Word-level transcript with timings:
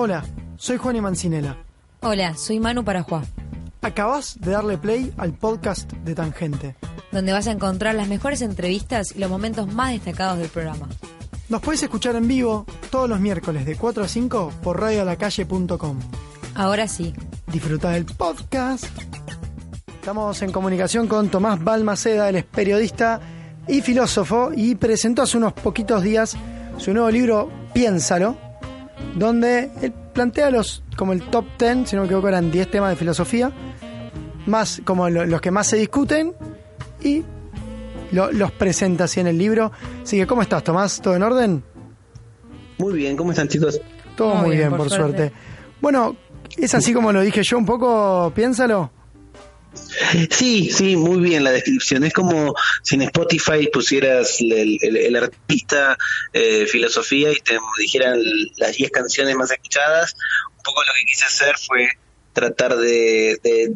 Hola, 0.00 0.24
soy 0.58 0.76
Juan 0.76 0.94
y 0.94 1.00
Mancinela. 1.00 1.56
Hola, 2.02 2.36
soy 2.36 2.60
Manu 2.60 2.84
Parajuá. 2.84 3.24
Acabas 3.82 4.38
de 4.40 4.52
darle 4.52 4.78
play 4.78 5.12
al 5.16 5.32
podcast 5.32 5.92
de 5.92 6.14
Tangente, 6.14 6.76
donde 7.10 7.32
vas 7.32 7.48
a 7.48 7.50
encontrar 7.50 7.96
las 7.96 8.06
mejores 8.06 8.40
entrevistas 8.42 9.16
y 9.16 9.18
los 9.18 9.28
momentos 9.28 9.66
más 9.74 9.90
destacados 9.90 10.38
del 10.38 10.50
programa. 10.50 10.88
Nos 11.48 11.60
puedes 11.62 11.82
escuchar 11.82 12.14
en 12.14 12.28
vivo 12.28 12.64
todos 12.92 13.08
los 13.08 13.18
miércoles 13.18 13.66
de 13.66 13.74
4 13.74 14.04
a 14.04 14.06
5 14.06 14.52
por 14.62 14.80
radiolacalle.com. 14.80 15.98
Ahora 16.54 16.86
sí. 16.86 17.12
Disfruta 17.48 17.90
del 17.90 18.04
podcast. 18.04 18.84
Estamos 19.94 20.40
en 20.42 20.52
comunicación 20.52 21.08
con 21.08 21.28
Tomás 21.28 21.64
Balmaceda, 21.64 22.28
él 22.28 22.36
es 22.36 22.44
periodista 22.44 23.18
y 23.66 23.80
filósofo 23.80 24.52
y 24.54 24.76
presentó 24.76 25.22
hace 25.22 25.38
unos 25.38 25.54
poquitos 25.54 26.04
días 26.04 26.36
su 26.76 26.92
nuevo 26.92 27.10
libro 27.10 27.50
Piénsalo, 27.74 28.47
donde 29.18 29.70
él 29.82 29.92
plantea 30.12 30.50
los 30.50 30.82
como 30.96 31.12
el 31.12 31.22
top 31.22 31.44
10, 31.58 31.88
si 31.88 31.96
no 31.96 32.02
me 32.02 32.06
equivoco 32.06 32.28
eran 32.28 32.50
10 32.50 32.70
temas 32.70 32.90
de 32.90 32.96
filosofía, 32.96 33.52
más 34.46 34.80
como 34.84 35.08
los 35.08 35.40
que 35.40 35.50
más 35.50 35.66
se 35.66 35.76
discuten 35.76 36.34
y 37.02 37.24
los 38.12 38.52
presenta 38.52 39.04
así 39.04 39.20
en 39.20 39.26
el 39.28 39.38
libro. 39.38 39.70
Así 40.02 40.16
que, 40.16 40.26
¿cómo 40.26 40.42
estás, 40.42 40.64
Tomás? 40.64 41.00
¿Todo 41.00 41.14
en 41.14 41.22
orden? 41.22 41.62
Muy 42.78 42.94
bien, 42.94 43.16
¿cómo 43.16 43.30
están 43.30 43.48
chicos? 43.48 43.80
Todo 44.16 44.34
muy, 44.36 44.56
bien, 44.56 44.76
por, 44.76 44.90
suerte. 44.90 45.32
Bueno, 45.80 46.16
es 46.56 46.74
así 46.74 46.92
como 46.92 47.12
lo 47.12 47.20
dije 47.20 47.42
yo 47.42 47.58
un 47.58 47.66
poco, 47.66 48.32
piénsalo. 48.34 48.90
Sí, 50.30 50.70
sí, 50.70 50.96
muy 50.96 51.18
bien 51.20 51.44
la 51.44 51.52
descripción. 51.52 52.04
Es 52.04 52.12
como 52.12 52.54
si 52.82 52.96
en 52.96 53.02
Spotify 53.02 53.68
pusieras 53.72 54.38
el, 54.40 55.16
artista, 55.16 55.96
eh, 56.32 56.66
filosofía 56.66 57.32
y 57.32 57.40
te 57.40 57.58
dijeran 57.78 58.20
las 58.56 58.76
10 58.76 58.90
canciones 58.90 59.34
más 59.36 59.50
escuchadas. 59.50 60.14
Un 60.56 60.62
poco 60.62 60.82
lo 60.84 60.92
que 60.94 61.04
quise 61.04 61.24
hacer 61.24 61.56
fue 61.58 61.88
tratar 62.38 62.76
de, 62.76 63.74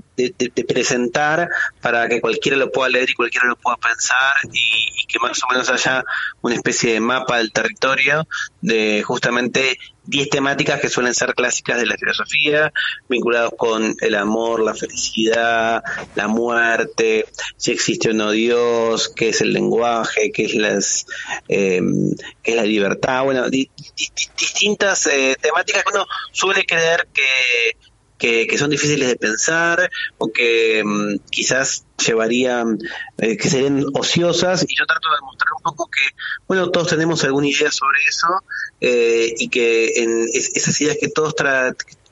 presentar 0.68 1.48
para 1.80 2.08
que 2.08 2.20
cualquiera 2.20 2.56
lo 2.56 2.70
pueda 2.70 2.90
leer 2.90 3.10
y 3.10 3.14
cualquiera 3.14 3.46
lo 3.46 3.56
pueda 3.56 3.76
pensar 3.76 4.36
y, 4.52 5.06
que 5.06 5.18
más 5.18 5.42
o 5.42 5.52
menos 5.52 5.68
haya 5.68 6.04
una 6.40 6.54
especie 6.54 6.94
de 6.94 7.00
mapa 7.00 7.36
del 7.36 7.52
territorio 7.52 8.26
de 8.62 9.02
justamente 9.02 9.76
10 10.04 10.30
temáticas 10.30 10.80
que 10.80 10.88
suelen 10.88 11.14
ser 11.14 11.34
clásicas 11.34 11.78
de 11.78 11.86
la 11.86 11.96
filosofía, 11.96 12.72
vinculados 13.08 13.52
con 13.56 13.94
el 14.00 14.14
amor, 14.14 14.60
la 14.60 14.74
felicidad, 14.74 15.82
la 16.14 16.28
muerte, 16.28 17.26
si 17.56 17.72
existe 17.72 18.10
o 18.10 18.12
no 18.14 18.30
Dios, 18.30 19.12
qué 19.14 19.28
es 19.28 19.40
el 19.42 19.52
lenguaje, 19.52 20.32
qué 20.32 20.44
es, 20.46 20.54
las, 20.54 21.06
em, 21.48 22.10
qué 22.42 22.52
es 22.52 22.56
la 22.56 22.64
libertad, 22.64 23.24
bueno, 23.24 23.48
distintas 23.50 25.06
eh, 25.06 25.36
temáticas 25.40 25.84
que 25.84 25.92
uno 25.92 26.06
suele 26.32 26.64
creer 26.64 27.08
que 27.12 27.76
que, 28.22 28.56
son 28.56 28.70
difíciles 28.70 29.08
de 29.08 29.16
pensar 29.16 29.90
o 30.18 30.32
que 30.32 30.82
mm, 30.84 31.28
quizás 31.28 31.84
llevarían, 32.06 32.78
eh, 33.18 33.36
que 33.36 33.50
serían 33.50 33.84
ociosas 33.94 34.64
y 34.68 34.76
yo 34.76 34.86
trato 34.86 35.08
de 35.08 35.20
mostrar 35.22 35.50
un 35.56 35.62
poco 35.64 35.90
que, 35.90 36.02
bueno, 36.46 36.70
todos 36.70 36.88
tenemos 36.88 37.24
alguna 37.24 37.48
idea 37.48 37.72
sobre 37.72 37.98
eso 38.08 38.28
eh, 38.80 39.34
y 39.36 39.48
que 39.48 39.92
en 39.96 40.28
esas 40.32 40.80
ideas 40.80 40.98
que 41.00 41.08
todos 41.08 41.34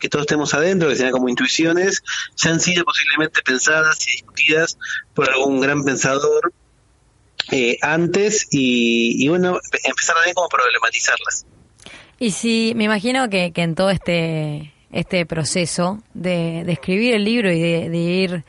que 0.01 0.09
todos 0.09 0.27
tenemos 0.27 0.53
adentro, 0.55 0.89
que 0.89 0.97
sean 0.97 1.13
como 1.13 1.29
intuiciones, 1.29 2.03
ya 2.37 2.51
han 2.51 2.59
sido 2.59 2.85
posiblemente 2.85 3.43
pensadas 3.43 3.99
y 4.09 4.13
discutidas 4.13 4.79
por 5.15 5.31
algún 5.31 5.61
gran 5.61 5.85
pensador 5.85 6.53
eh, 7.53 7.77
antes 7.83 8.49
y, 8.51 9.29
bueno, 9.29 9.61
empezar 9.85 10.17
también 10.17 10.35
como 10.35 10.49
problematizarlas. 10.49 11.47
Y 12.19 12.33
si, 12.33 12.73
me 12.75 12.85
imagino 12.85 13.29
que, 13.31 13.53
que 13.53 13.63
en 13.63 13.75
todo 13.75 13.91
este 13.91 14.73
este 14.93 15.27
proceso 15.27 16.03
de, 16.15 16.61
escribir 16.71 17.15
el 17.15 17.25
libro 17.25 17.51
y 17.53 17.61
de, 17.61 17.99
ir 17.99 18.45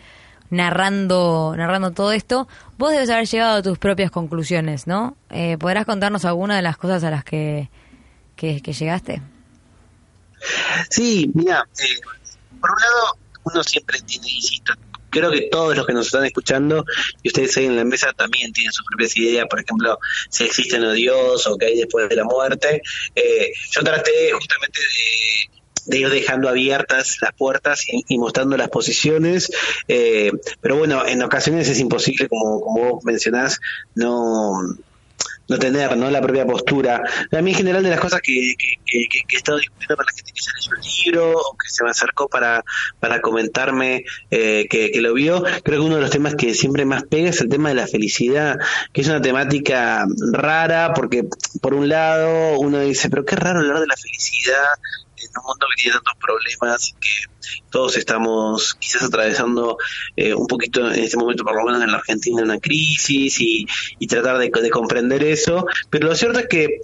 narrando, 0.49 1.53
narrando 1.55 1.91
todo 1.91 2.11
esto, 2.11 2.47
vos 2.77 2.91
debes 2.91 3.09
haber 3.09 3.27
llegado 3.27 3.57
a 3.57 3.61
tus 3.61 3.77
propias 3.77 4.11
conclusiones, 4.11 4.87
¿no? 4.87 5.15
Eh, 5.29 5.57
¿Podrás 5.57 5.85
contarnos 5.85 6.25
alguna 6.25 6.55
de 6.55 6.61
las 6.61 6.77
cosas 6.77 7.03
a 7.03 7.09
las 7.09 7.23
que, 7.23 7.69
que, 8.35 8.59
llegaste? 8.59 9.21
Sí, 10.89 11.29
mira, 11.33 11.67
eh, 11.79 11.99
por 12.59 12.71
un 12.71 12.77
lado, 12.77 13.17
uno 13.43 13.63
siempre 13.63 13.99
tiene, 14.01 14.27
insisto, 14.29 14.73
creo 15.11 15.29
que 15.29 15.41
todos 15.51 15.75
los 15.75 15.85
que 15.85 15.93
nos 15.93 16.07
están 16.07 16.25
escuchando 16.25 16.85
y 17.21 17.27
ustedes 17.27 17.55
ahí 17.57 17.65
en 17.65 17.75
la 17.75 17.83
mesa 17.83 18.11
también 18.13 18.51
tienen 18.51 18.71
sus 18.71 18.85
propias 18.87 19.15
ideas, 19.17 19.45
por 19.47 19.59
ejemplo, 19.59 19.99
si 20.29 20.45
existe 20.45 20.79
o 20.79 20.91
Dios 20.93 21.45
o 21.45 21.57
qué 21.57 21.67
hay 21.67 21.77
después 21.77 22.09
de 22.09 22.15
la 22.15 22.23
muerte. 22.23 22.81
Eh, 23.13 23.51
yo 23.69 23.81
traté 23.83 24.31
justamente 24.31 24.79
de 24.79 25.60
de 25.85 25.99
ir 25.99 26.09
dejando 26.09 26.49
abiertas 26.49 27.17
las 27.21 27.33
puertas 27.33 27.85
y, 27.87 28.17
mostrando 28.17 28.57
las 28.57 28.69
posiciones, 28.69 29.51
eh, 29.87 30.31
pero 30.59 30.77
bueno, 30.77 31.05
en 31.05 31.21
ocasiones 31.21 31.67
es 31.69 31.79
imposible, 31.79 32.27
como, 32.27 32.61
como 32.61 32.89
vos 32.89 33.03
mencionás, 33.03 33.59
no 33.95 34.77
no 35.51 35.59
tener 35.59 35.97
¿no? 35.97 36.09
la 36.09 36.21
propia 36.21 36.45
postura. 36.45 37.03
A 37.31 37.41
mí 37.41 37.51
en 37.51 37.57
general 37.57 37.83
de 37.83 37.89
las 37.89 37.99
cosas 37.99 38.21
que, 38.21 38.53
que, 38.57 38.77
he 38.87 39.35
estado 39.35 39.57
discutiendo 39.57 39.97
con 39.97 40.05
la 40.05 40.13
gente 40.13 40.31
que 40.33 40.41
se 40.41 40.51
leyó 40.55 40.71
el 40.75 41.03
libro 41.03 41.31
o 41.37 41.57
que 41.57 41.69
se 41.69 41.83
me 41.83 41.89
acercó 41.89 42.29
para, 42.29 42.63
para 42.99 43.21
comentarme 43.21 44.05
eh, 44.31 44.67
que, 44.69 44.91
lo 45.01 45.13
vio, 45.13 45.43
creo 45.63 45.79
que 45.79 45.85
uno 45.85 45.95
de 45.95 46.01
los 46.01 46.09
temas 46.09 46.35
que 46.35 46.53
siempre 46.53 46.85
más 46.85 47.03
pega 47.03 47.29
es 47.29 47.41
el 47.41 47.49
tema 47.49 47.69
de 47.69 47.75
la 47.75 47.87
felicidad, 47.87 48.57
que 48.93 49.01
es 49.01 49.07
una 49.07 49.21
temática 49.21 50.05
rara 50.31 50.93
porque 50.93 51.25
por 51.61 51.73
un 51.73 51.89
lado 51.89 52.59
uno 52.59 52.79
dice, 52.79 53.09
pero 53.09 53.25
qué 53.25 53.35
raro 53.35 53.59
hablar 53.59 53.79
de 53.79 53.87
la 53.87 53.97
felicidad 53.97 54.65
un 55.39 55.45
mundo 55.45 55.67
que 55.69 55.83
tiene 55.83 55.97
tantos 55.97 56.15
problemas 56.19 56.89
y 56.89 56.93
que 56.93 57.61
todos 57.69 57.97
estamos 57.97 58.75
quizás 58.75 59.03
atravesando 59.03 59.77
eh, 60.15 60.33
un 60.33 60.47
poquito 60.47 60.91
en 60.91 61.03
este 61.03 61.17
momento, 61.17 61.43
por 61.43 61.55
lo 61.55 61.65
menos 61.65 61.81
en 61.81 61.91
la 61.91 61.97
Argentina, 61.97 62.41
una 62.41 62.59
crisis 62.59 63.39
y, 63.39 63.67
tratar 64.07 64.37
de, 64.39 64.51
comprender 64.69 65.23
eso. 65.23 65.65
Pero 65.89 66.07
lo 66.09 66.15
cierto 66.15 66.39
es 66.39 66.47
que 66.47 66.81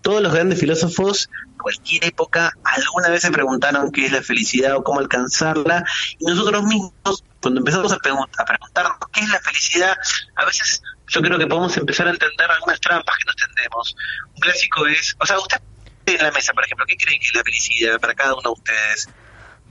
todos 0.00 0.22
los 0.22 0.32
grandes 0.32 0.58
filósofos, 0.58 1.28
cualquier 1.60 2.06
época, 2.06 2.52
alguna 2.64 3.10
vez 3.10 3.22
se 3.22 3.30
preguntaron 3.30 3.92
qué 3.92 4.06
es 4.06 4.12
la 4.12 4.22
felicidad 4.22 4.76
o 4.76 4.82
cómo 4.82 5.00
alcanzarla, 5.00 5.84
y 6.18 6.24
nosotros 6.24 6.62
mismos, 6.64 7.24
cuando 7.42 7.60
empezamos 7.60 7.92
a, 7.92 7.96
a 7.96 8.44
preguntarnos 8.44 8.96
qué 9.12 9.20
es 9.20 9.28
la 9.28 9.40
felicidad, 9.40 9.94
a 10.36 10.44
veces 10.46 10.82
yo 11.10 11.20
creo 11.20 11.38
que 11.38 11.46
podemos 11.46 11.76
empezar 11.76 12.06
a 12.06 12.10
entender 12.10 12.50
algunas 12.50 12.80
trampas 12.80 13.16
que 13.18 13.24
nos 13.26 13.36
tendemos. 13.36 13.96
Un 14.28 14.40
clásico 14.40 14.86
es, 14.86 15.16
o 15.18 15.26
sea, 15.26 15.38
usted 15.38 15.60
en 16.14 16.22
la 16.22 16.30
mesa, 16.30 16.52
por 16.52 16.64
ejemplo, 16.64 16.84
¿qué 16.86 16.96
creen 16.96 17.20
que 17.20 17.26
es 17.26 17.34
la 17.34 17.42
felicidad 17.42 18.00
para 18.00 18.14
cada 18.14 18.34
uno 18.34 18.42
de 18.42 18.50
ustedes? 18.50 19.08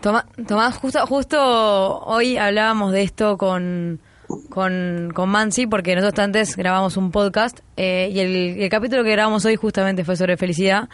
Tomás, 0.02 0.78
justo, 0.78 1.06
justo 1.06 2.00
hoy 2.00 2.38
hablábamos 2.38 2.94
de 2.94 3.02
esto 3.02 3.38
con, 3.38 4.00
con, 4.50 5.12
con 5.14 5.30
Mansi, 5.30 5.68
porque 5.68 5.94
nosotros 5.96 6.24
antes 6.24 6.56
grabamos 6.56 6.96
un 6.96 7.12
podcast 7.12 7.60
eh, 7.76 8.10
y 8.12 8.20
el, 8.20 8.70
capítulo 8.70 9.04
que 9.04 9.12
grabamos 9.12 9.44
hoy 9.44 9.58
justamente 9.58 10.06
fue 10.06 10.16
sobre 10.16 10.38
felicidad 10.38 10.88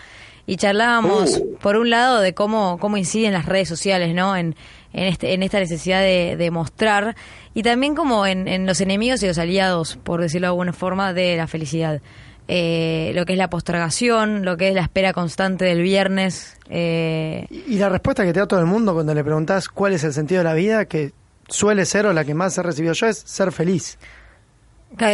y 0.48 0.58
charlábamos, 0.58 1.38
uh. 1.38 1.58
por 1.58 1.78
un 1.78 1.92
lado, 1.92 2.20
de 2.20 2.34
cómo, 2.34 2.80
cómo 2.80 2.98
inciden 2.98 3.34
las 3.34 3.46
redes 3.46 3.68
sociales, 3.68 4.16
¿no? 4.16 4.36
En, 4.36 4.56
en, 4.94 5.04
este, 5.04 5.34
en 5.34 5.44
esta 5.44 5.60
necesidad 5.60 6.02
de, 6.02 6.36
de 6.36 6.50
mostrar 6.50 7.16
y 7.54 7.62
también 7.62 7.94
como 7.94 8.26
en, 8.26 8.48
en 8.48 8.66
los 8.66 8.82
enemigos 8.82 9.22
y 9.22 9.28
los 9.28 9.38
aliados, 9.38 9.98
por 9.98 10.20
decirlo 10.20 10.48
de 10.48 10.50
alguna 10.50 10.74
forma, 10.74 11.14
de 11.14 11.38
la 11.38 11.46
felicidad 11.46 12.02
eh, 12.48 13.12
lo 13.16 13.26
que 13.26 13.34
es 13.34 13.40
la 13.40 13.50
postergación, 13.50 14.46
lo 14.46 14.58
que 14.58 14.70
es 14.70 14.76
la 14.76 14.82
espera 14.82 15.14
constante 15.14 15.66
del 15.66 15.82
viernes. 15.82 16.60
Eh. 16.70 17.48
Y 17.50 17.78
la 17.78 17.90
respuesta 17.90 18.24
que 18.24 18.34
te 18.34 18.40
da 18.40 18.48
todo 18.48 18.60
el 18.60 18.68
mundo 18.68 18.94
cuando 18.94 19.14
le 19.14 19.24
preguntas 19.24 19.70
cuál 19.70 19.94
es 19.94 20.04
el 20.04 20.14
sentido 20.14 20.40
de 20.40 20.44
la 20.44 20.54
vida, 20.54 20.86
que 20.86 21.12
suele 21.48 21.86
ser 21.86 22.06
o 22.06 22.14
la 22.14 22.24
que 22.24 22.34
más 22.34 22.58
he 22.58 22.64
recibido 22.64 22.94
yo, 22.94 23.08
es 23.08 23.18
ser 23.18 23.52
feliz. 23.52 23.98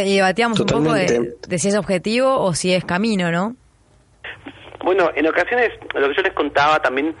Y 0.04 0.16
debatíamos 0.16 0.60
un 0.60 0.66
poco 0.66 0.92
de, 0.92 1.34
si 1.58 1.68
es 1.68 1.76
objetivo 1.76 2.38
o 2.40 2.54
si 2.54 2.72
es 2.72 2.84
camino, 2.84 3.32
¿no? 3.32 3.56
Bueno, 4.84 5.10
en 5.14 5.26
ocasiones, 5.26 5.70
lo 5.94 6.08
que 6.08 6.14
yo 6.14 6.22
les 6.22 6.32
contaba 6.34 6.80
también, 6.80 7.14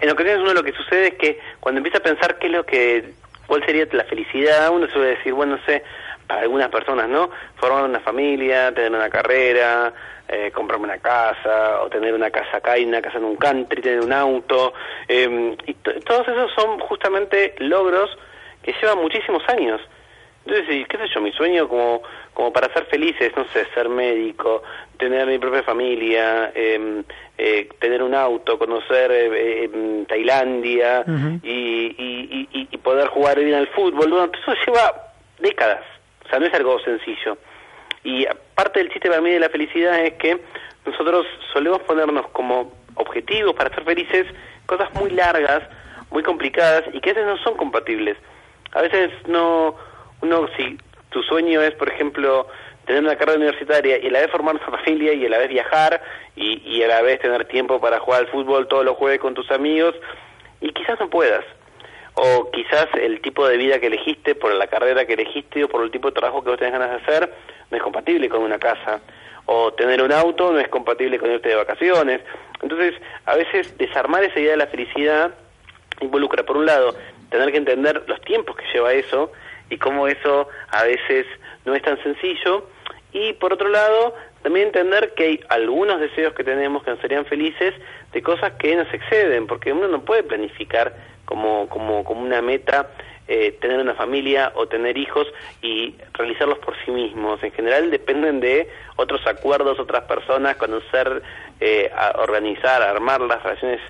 en 0.00 0.10
ocasiones 0.10 0.42
uno 0.42 0.54
lo 0.54 0.62
que 0.62 0.72
sucede 0.72 1.08
es 1.08 1.14
que 1.14 1.38
cuando 1.60 1.78
empieza 1.78 1.98
a 1.98 2.02
pensar 2.02 2.38
qué 2.38 2.46
es 2.46 2.52
lo 2.52 2.64
que, 2.64 3.12
cuál 3.46 3.64
sería 3.66 3.86
la 3.92 4.04
felicidad, 4.04 4.70
uno 4.70 4.88
suele 4.88 5.16
decir, 5.16 5.32
bueno, 5.32 5.56
no 5.56 5.64
sé, 5.64 5.82
para 6.28 6.42
algunas 6.42 6.68
personas, 6.68 7.08
¿no? 7.08 7.30
Formar 7.56 7.84
una 7.84 8.00
familia, 8.00 8.72
tener 8.72 8.92
una 8.92 9.08
carrera, 9.08 9.92
eh, 10.28 10.52
comprarme 10.54 10.84
una 10.84 10.98
casa, 10.98 11.80
o 11.80 11.88
tener 11.88 12.12
una 12.14 12.30
casa 12.30 12.58
acá 12.58 12.78
y 12.78 12.84
una 12.84 13.00
casa 13.00 13.16
en 13.16 13.24
un 13.24 13.36
country, 13.36 13.80
tener 13.80 14.00
un 14.00 14.12
auto. 14.12 14.74
Eh, 15.08 15.56
y 15.66 15.74
todos 15.74 16.28
esos 16.28 16.52
son 16.52 16.78
justamente 16.80 17.54
logros 17.58 18.10
que 18.62 18.74
llevan 18.80 18.98
muchísimos 18.98 19.42
años. 19.48 19.80
Entonces, 20.44 20.86
qué 20.88 20.98
sé 20.98 21.04
yo, 21.14 21.20
mi 21.20 21.32
sueño 21.32 21.68
como, 21.68 22.02
como 22.32 22.52
para 22.52 22.72
ser 22.72 22.86
felices, 22.86 23.32
no 23.36 23.44
sé, 23.52 23.66
ser 23.74 23.88
médico, 23.88 24.62
tener 24.98 25.26
mi 25.26 25.38
propia 25.38 25.62
familia, 25.62 26.52
em, 26.54 27.04
eh, 27.36 27.68
tener 27.78 28.02
un 28.02 28.14
auto, 28.14 28.58
conocer 28.58 29.10
eh, 29.12 29.64
em, 29.64 30.06
Tailandia 30.06 31.04
y, 31.42 31.94
y, 31.98 32.48
y, 32.52 32.68
y, 32.70 32.76
poder 32.78 33.08
jugar 33.08 33.38
bien 33.40 33.56
al 33.56 33.68
fútbol, 33.68 34.10
bueno, 34.10 34.30
eso 34.32 34.54
lleva 34.66 35.12
décadas. 35.38 35.84
O 36.28 36.30
sea, 36.30 36.38
no 36.38 36.46
es 36.46 36.52
algo 36.54 36.78
sencillo. 36.80 37.38
Y 38.04 38.26
parte 38.54 38.80
del 38.80 38.92
chiste 38.92 39.08
para 39.08 39.22
mí 39.22 39.30
de 39.30 39.40
la 39.40 39.48
felicidad 39.48 39.98
es 40.04 40.12
que 40.14 40.38
nosotros 40.84 41.26
solemos 41.52 41.80
ponernos 41.80 42.28
como 42.28 42.70
objetivos 42.96 43.54
para 43.54 43.74
ser 43.74 43.84
felices, 43.84 44.26
cosas 44.66 44.92
muy 44.94 45.10
largas, 45.10 45.62
muy 46.10 46.22
complicadas 46.22 46.84
y 46.92 47.00
que 47.00 47.10
a 47.10 47.14
veces 47.14 47.26
no 47.26 47.38
son 47.38 47.56
compatibles. 47.56 48.18
A 48.72 48.82
veces 48.82 49.10
no, 49.26 49.74
uno, 50.20 50.48
si 50.56 50.78
tu 51.08 51.22
sueño 51.22 51.62
es, 51.62 51.72
por 51.74 51.88
ejemplo, 51.88 52.46
tener 52.84 53.02
una 53.02 53.16
carrera 53.16 53.38
universitaria 53.38 53.98
y 53.98 54.08
a 54.08 54.10
la 54.10 54.20
vez 54.20 54.30
formar 54.30 54.56
una 54.56 54.78
familia 54.84 55.14
y 55.14 55.24
a 55.24 55.30
la 55.30 55.38
vez 55.38 55.48
viajar 55.48 56.02
y, 56.36 56.62
y 56.64 56.82
a 56.82 56.88
la 56.88 57.00
vez 57.00 57.20
tener 57.20 57.46
tiempo 57.46 57.80
para 57.80 58.00
jugar 58.00 58.20
al 58.20 58.28
fútbol 58.28 58.68
todos 58.68 58.84
los 58.84 58.96
jueves 58.96 59.20
con 59.20 59.32
tus 59.32 59.50
amigos, 59.50 59.94
y 60.60 60.72
quizás 60.72 61.00
no 61.00 61.08
puedas. 61.08 61.44
O 62.20 62.50
quizás 62.50 62.88
el 63.00 63.20
tipo 63.20 63.46
de 63.46 63.56
vida 63.56 63.78
que 63.78 63.86
elegiste, 63.86 64.34
por 64.34 64.52
la 64.52 64.66
carrera 64.66 65.06
que 65.06 65.12
elegiste 65.12 65.62
o 65.62 65.68
por 65.68 65.84
el 65.84 65.92
tipo 65.92 66.08
de 66.08 66.14
trabajo 66.14 66.42
que 66.42 66.50
vos 66.50 66.58
tenés 66.58 66.72
ganas 66.72 66.90
de 66.90 66.96
hacer, 66.96 67.32
no 67.70 67.76
es 67.76 67.82
compatible 67.82 68.28
con 68.28 68.42
una 68.42 68.58
casa. 68.58 69.00
O 69.46 69.72
tener 69.74 70.02
un 70.02 70.10
auto 70.10 70.52
no 70.52 70.58
es 70.58 70.66
compatible 70.66 71.20
con 71.20 71.30
irte 71.30 71.50
de 71.50 71.54
vacaciones. 71.54 72.20
Entonces, 72.60 72.94
a 73.24 73.36
veces 73.36 73.78
desarmar 73.78 74.24
esa 74.24 74.40
idea 74.40 74.50
de 74.50 74.56
la 74.56 74.66
felicidad 74.66 75.32
involucra, 76.00 76.42
por 76.42 76.56
un 76.56 76.66
lado, 76.66 76.96
tener 77.30 77.52
que 77.52 77.58
entender 77.58 78.02
los 78.08 78.20
tiempos 78.22 78.56
que 78.56 78.64
lleva 78.72 78.92
eso 78.92 79.30
y 79.70 79.78
cómo 79.78 80.08
eso 80.08 80.48
a 80.70 80.82
veces 80.82 81.24
no 81.66 81.74
es 81.76 81.82
tan 81.82 82.02
sencillo. 82.02 82.66
Y 83.12 83.34
por 83.34 83.52
otro 83.52 83.68
lado, 83.68 84.16
también 84.42 84.66
entender 84.66 85.14
que 85.14 85.24
hay 85.24 85.40
algunos 85.50 86.00
deseos 86.00 86.34
que 86.34 86.42
tenemos 86.42 86.82
que 86.82 86.90
nos 86.90 87.00
serían 87.00 87.26
felices 87.26 87.74
de 88.12 88.22
cosas 88.22 88.54
que 88.58 88.74
nos 88.74 88.92
exceden, 88.92 89.46
porque 89.46 89.72
uno 89.72 89.86
no 89.86 90.04
puede 90.04 90.24
planificar 90.24 90.96
como, 91.28 91.68
como, 91.68 92.04
como 92.04 92.22
una 92.22 92.40
meta 92.40 92.88
eh, 93.28 93.58
tener 93.60 93.78
una 93.78 93.92
familia 93.92 94.50
o 94.54 94.66
tener 94.66 94.96
hijos 94.96 95.26
y 95.60 95.94
realizarlos 96.14 96.58
por 96.60 96.74
sí 96.82 96.90
mismos. 96.90 97.42
En 97.42 97.52
general 97.52 97.90
dependen 97.90 98.40
de 98.40 98.70
otros 98.96 99.26
acuerdos, 99.26 99.78
otras 99.78 100.04
personas, 100.04 100.56
conocer, 100.56 101.22
eh, 101.60 101.90
organizar, 102.18 102.80
armar 102.80 103.20
las 103.20 103.42
relaciones 103.42 103.80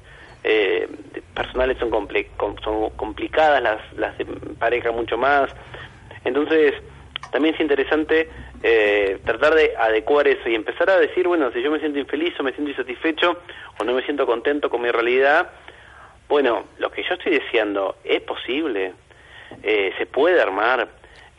eh, 0.43 0.89
personales 1.33 1.79
son, 1.79 1.91
son 2.65 2.91
complicadas, 2.91 3.63
las, 3.63 3.93
las 3.97 4.19
de 4.19 4.25
pareja 4.59 4.91
mucho 4.91 5.17
más. 5.17 5.49
Entonces, 6.25 6.75
también 7.31 7.55
es 7.55 7.61
interesante 7.61 8.29
eh, 8.65 9.21
tratar 9.25 9.55
de 9.55 9.77
adecuar 9.79 10.27
eso 10.27 10.49
y 10.49 10.57
empezar 10.57 10.91
a 10.91 10.99
decir, 10.99 11.29
bueno, 11.29 11.53
si 11.53 11.63
yo 11.63 11.71
me 11.71 11.79
siento 11.79 12.01
infeliz 12.01 12.35
o 12.41 12.43
me 12.43 12.51
siento 12.51 12.73
insatisfecho 12.73 13.39
o 13.79 13.85
no 13.85 13.93
me 13.93 14.03
siento 14.03 14.27
contento 14.27 14.69
con 14.69 14.83
mi 14.83 14.91
realidad, 14.91 15.49
bueno, 16.29 16.65
lo 16.79 16.88
que 16.99 17.09
yo 17.09 17.15
estoy 17.15 17.39
deseando 17.39 17.95
es 18.03 18.21
posible, 18.23 18.93
eh, 19.63 19.93
se 19.97 20.07
puede 20.07 20.43
armar, 20.43 20.89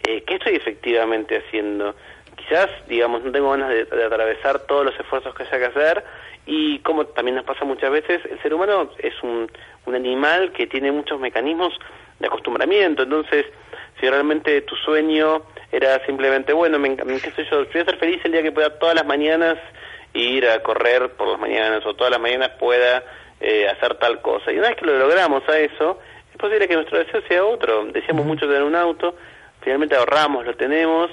eh, 0.07 0.23
¿qué 0.25 0.35
estoy 0.35 0.55
efectivamente 0.55 1.37
haciendo? 1.37 1.95
Quizás, 2.37 2.69
digamos, 2.87 3.25
no 3.25 3.31
tengo 3.33 3.51
ganas 3.51 3.67
de, 3.67 3.81
atravesar 4.05 4.59
todos 4.59 4.85
los 4.85 4.97
esfuerzos 4.97 5.35
que 5.35 5.43
haya 5.43 5.59
que 5.59 5.65
hacer 5.65 6.03
y 6.45 6.79
como 6.79 7.05
también 7.07 7.35
nos 7.35 7.43
pasa 7.43 7.65
muchas 7.65 7.91
veces, 7.91 8.21
el 8.31 8.41
ser 8.41 8.53
humano 8.53 8.89
es 8.99 9.13
un, 9.21 9.51
un 9.85 9.95
animal 9.95 10.53
que 10.53 10.65
tiene 10.65 10.93
muchos 10.93 11.19
mecanismos 11.19 11.77
de 12.19 12.27
acostumbramiento, 12.27 13.03
entonces, 13.03 13.45
si 13.99 14.09
realmente 14.09 14.61
tu 14.61 14.77
sueño 14.77 15.41
era 15.73 16.05
simplemente, 16.05 16.53
bueno, 16.53 16.79
me, 16.79 16.95
qué 16.95 17.31
sé 17.35 17.45
yo, 17.51 17.65
voy 17.65 17.81
a 17.81 17.85
ser 17.85 17.97
feliz 17.97 18.21
el 18.23 18.31
día 18.31 18.43
que 18.43 18.53
pueda 18.53 18.79
todas 18.79 18.95
las 18.95 19.05
mañanas 19.05 19.57
ir 20.13 20.47
a 20.47 20.63
correr 20.63 21.09
por 21.17 21.27
las 21.27 21.39
mañanas 21.39 21.85
o 21.85 21.93
todas 21.95 22.11
las 22.11 22.21
mañanas 22.21 22.51
pueda 22.57 23.03
eh, 23.39 23.67
hacer 23.67 23.95
tal 23.95 24.21
cosa. 24.21 24.51
Y 24.51 24.57
una 24.57 24.69
vez 24.69 24.77
que 24.77 24.85
lo 24.85 24.97
logramos 24.97 25.47
a 25.47 25.57
eso, 25.57 25.99
es 26.31 26.37
posible 26.37 26.67
que 26.67 26.75
nuestro 26.75 26.99
deseo 26.99 27.21
sea 27.27 27.45
otro. 27.45 27.85
Decíamos 27.85 28.25
mucho 28.25 28.47
tener 28.47 28.63
un 28.63 28.75
auto, 28.75 29.15
finalmente 29.61 29.95
ahorramos, 29.95 30.45
lo 30.45 30.55
tenemos, 30.55 31.09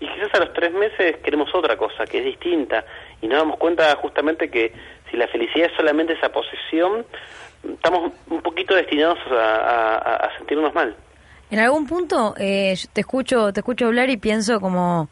y 0.00 0.06
quizás 0.06 0.34
a 0.34 0.40
los 0.40 0.52
tres 0.52 0.72
meses 0.72 1.16
queremos 1.18 1.52
otra 1.54 1.76
cosa, 1.76 2.04
que 2.04 2.18
es 2.18 2.24
distinta, 2.24 2.84
y 3.20 3.26
nos 3.26 3.38
damos 3.38 3.58
cuenta 3.58 3.94
justamente 3.96 4.50
que 4.50 4.72
si 5.10 5.16
la 5.16 5.26
felicidad 5.28 5.70
es 5.70 5.76
solamente 5.76 6.12
esa 6.12 6.30
posesión, 6.30 7.04
estamos 7.64 8.12
un 8.28 8.42
poquito 8.42 8.74
destinados 8.74 9.18
a 9.30 10.30
sentirnos 10.38 10.72
mal. 10.74 10.94
En 11.50 11.60
algún 11.60 11.86
punto 11.86 12.34
eh, 12.38 12.76
te 12.92 13.00
escucho 13.00 13.52
te 13.52 13.60
escucho 13.60 13.86
hablar 13.86 14.10
y 14.10 14.18
pienso 14.18 14.60
como 14.60 15.08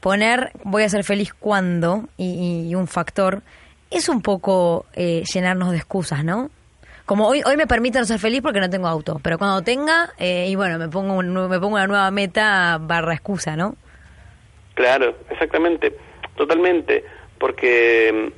poner 0.00 0.50
voy 0.64 0.82
a 0.82 0.88
ser 0.88 1.04
feliz 1.04 1.32
cuando 1.32 2.04
y, 2.16 2.74
un 2.74 2.86
factor 2.86 3.42
es 3.90 4.08
un 4.08 4.22
poco 4.22 4.86
eh, 4.94 5.22
llenarnos 5.32 5.72
de 5.72 5.78
excusas, 5.78 6.24
¿no? 6.24 6.50
Como 7.06 7.26
hoy 7.26 7.42
hoy 7.44 7.56
me 7.56 7.66
permite 7.66 7.98
no 7.98 8.04
ser 8.04 8.20
feliz 8.20 8.40
porque 8.40 8.60
no 8.60 8.70
tengo 8.70 8.86
auto, 8.86 9.20
pero 9.22 9.36
cuando 9.36 9.62
tenga 9.62 10.10
eh, 10.18 10.46
y 10.48 10.54
bueno 10.54 10.78
me 10.78 10.88
pongo 10.88 11.20
me 11.22 11.58
pongo 11.58 11.74
una 11.74 11.86
nueva 11.88 12.10
meta 12.10 12.78
barra 12.80 13.14
excusa, 13.14 13.56
¿no? 13.56 13.74
Claro, 14.74 15.16
exactamente, 15.28 15.96
totalmente, 16.36 17.04
porque 17.38 18.32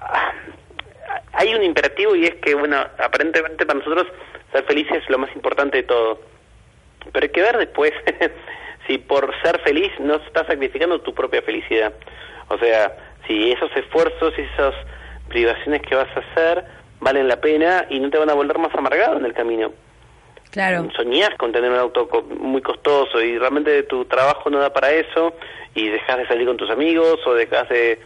ah, 0.00 0.32
hay 1.32 1.54
un 1.54 1.64
imperativo 1.64 2.14
y 2.14 2.26
es 2.26 2.36
que 2.36 2.54
bueno 2.54 2.76
aparentemente 2.98 3.66
para 3.66 3.80
nosotros 3.80 4.06
ser 4.52 4.64
feliz 4.64 4.86
es 4.92 5.08
lo 5.10 5.18
más 5.18 5.34
importante 5.34 5.78
de 5.78 5.82
todo. 5.82 6.20
Pero 7.12 7.24
hay 7.24 7.32
que 7.32 7.42
ver 7.42 7.58
después 7.58 7.92
si 8.86 8.98
por 8.98 9.34
ser 9.42 9.60
feliz 9.62 9.90
no 9.98 10.16
estás 10.16 10.46
sacrificando 10.46 11.00
tu 11.00 11.12
propia 11.12 11.42
felicidad. 11.42 11.92
O 12.48 12.58
sea, 12.58 13.11
si 13.26 13.52
esos 13.52 13.70
esfuerzos 13.76 14.34
y 14.38 14.42
esas 14.42 14.74
privaciones 15.28 15.82
que 15.82 15.94
vas 15.94 16.08
a 16.16 16.20
hacer 16.20 16.64
valen 17.00 17.28
la 17.28 17.40
pena 17.40 17.86
y 17.88 17.98
no 17.98 18.10
te 18.10 18.18
van 18.18 18.30
a 18.30 18.34
volver 18.34 18.58
más 18.58 18.74
amargado 18.74 19.18
en 19.18 19.24
el 19.24 19.34
camino. 19.34 19.72
Claro. 20.50 20.88
Soñás 20.94 21.30
con 21.38 21.50
tener 21.50 21.70
un 21.70 21.78
auto 21.78 22.08
muy 22.38 22.60
costoso 22.60 23.20
y 23.20 23.38
realmente 23.38 23.84
tu 23.84 24.04
trabajo 24.04 24.50
no 24.50 24.58
da 24.58 24.70
para 24.70 24.92
eso 24.92 25.34
y 25.74 25.88
dejas 25.88 26.18
de 26.18 26.28
salir 26.28 26.46
con 26.46 26.58
tus 26.58 26.70
amigos 26.70 27.18
o 27.26 27.34
dejas 27.34 27.68
de 27.70 27.98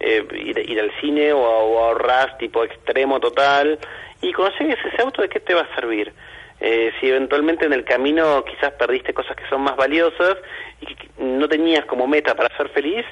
eh, 0.00 0.26
ir, 0.66 0.80
al 0.80 0.90
cine 1.00 1.32
o, 1.32 1.40
o 1.40 1.84
ahorras 1.84 2.38
tipo 2.38 2.64
extremo 2.64 3.20
total 3.20 3.78
y 4.22 4.32
consigues 4.32 4.78
ese 4.84 5.02
auto, 5.02 5.20
¿de 5.20 5.28
qué 5.28 5.40
te 5.40 5.54
va 5.54 5.62
a 5.62 5.74
servir? 5.74 6.12
Eh, 6.60 6.92
si 7.00 7.08
eventualmente 7.08 7.64
en 7.64 7.72
el 7.72 7.84
camino 7.84 8.44
quizás 8.44 8.72
perdiste 8.72 9.14
cosas 9.14 9.36
que 9.36 9.48
son 9.48 9.62
más 9.62 9.76
valiosas 9.76 10.36
y 10.80 10.94
que 10.94 11.08
no 11.18 11.48
tenías 11.48 11.84
como 11.86 12.06
meta 12.06 12.34
para 12.34 12.54
ser 12.56 12.68
feliz 12.70 13.04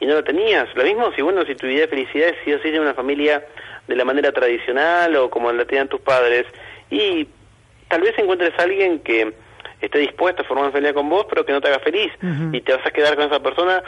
y 0.00 0.06
no 0.06 0.14
lo 0.14 0.24
tenías. 0.24 0.68
Lo 0.74 0.84
mismo 0.84 1.12
si, 1.12 1.22
bueno, 1.22 1.44
si 1.44 1.54
tu 1.54 1.66
idea 1.66 1.82
de 1.82 1.88
felicidad 1.88 2.28
es 2.28 2.36
si 2.44 2.52
o 2.52 2.58
de 2.58 2.80
una 2.80 2.94
familia 2.94 3.44
de 3.86 3.96
la 3.96 4.04
manera 4.04 4.32
tradicional 4.32 5.14
o 5.16 5.30
como 5.30 5.52
la 5.52 5.64
tenían 5.64 5.88
tus 5.88 6.00
padres 6.00 6.46
y 6.90 7.28
tal 7.88 8.00
vez 8.00 8.18
encuentres 8.18 8.52
a 8.58 8.62
alguien 8.62 9.00
que 9.00 9.34
esté 9.80 9.98
dispuesto 9.98 10.42
a 10.42 10.44
formar 10.44 10.64
una 10.64 10.72
familia 10.72 10.94
con 10.94 11.08
vos 11.08 11.26
pero 11.28 11.44
que 11.44 11.52
no 11.52 11.60
te 11.60 11.68
haga 11.68 11.80
feliz 11.80 12.10
y 12.52 12.60
te 12.62 12.72
vas 12.72 12.86
a 12.86 12.90
quedar 12.90 13.14
con 13.16 13.26
esa 13.26 13.40
persona 13.40 13.82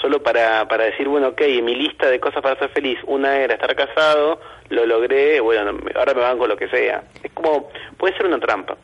solo 0.00 0.22
para, 0.22 0.66
para 0.66 0.84
decir, 0.84 1.06
bueno, 1.06 1.28
ok, 1.28 1.40
en 1.42 1.64
mi 1.64 1.76
lista 1.76 2.08
de 2.08 2.18
cosas 2.18 2.42
para 2.42 2.58
ser 2.58 2.70
feliz, 2.70 2.98
una 3.06 3.36
era 3.36 3.54
estar 3.54 3.74
casado, 3.76 4.40
lo 4.68 4.84
logré, 4.84 5.38
bueno, 5.40 5.78
ahora 5.94 6.14
me 6.14 6.20
van 6.20 6.38
con 6.38 6.48
lo 6.48 6.56
que 6.56 6.68
sea. 6.68 7.04
Es 7.22 7.30
como, 7.32 7.70
puede 7.96 8.16
ser 8.16 8.26
una 8.26 8.40
trampa. 8.40 8.76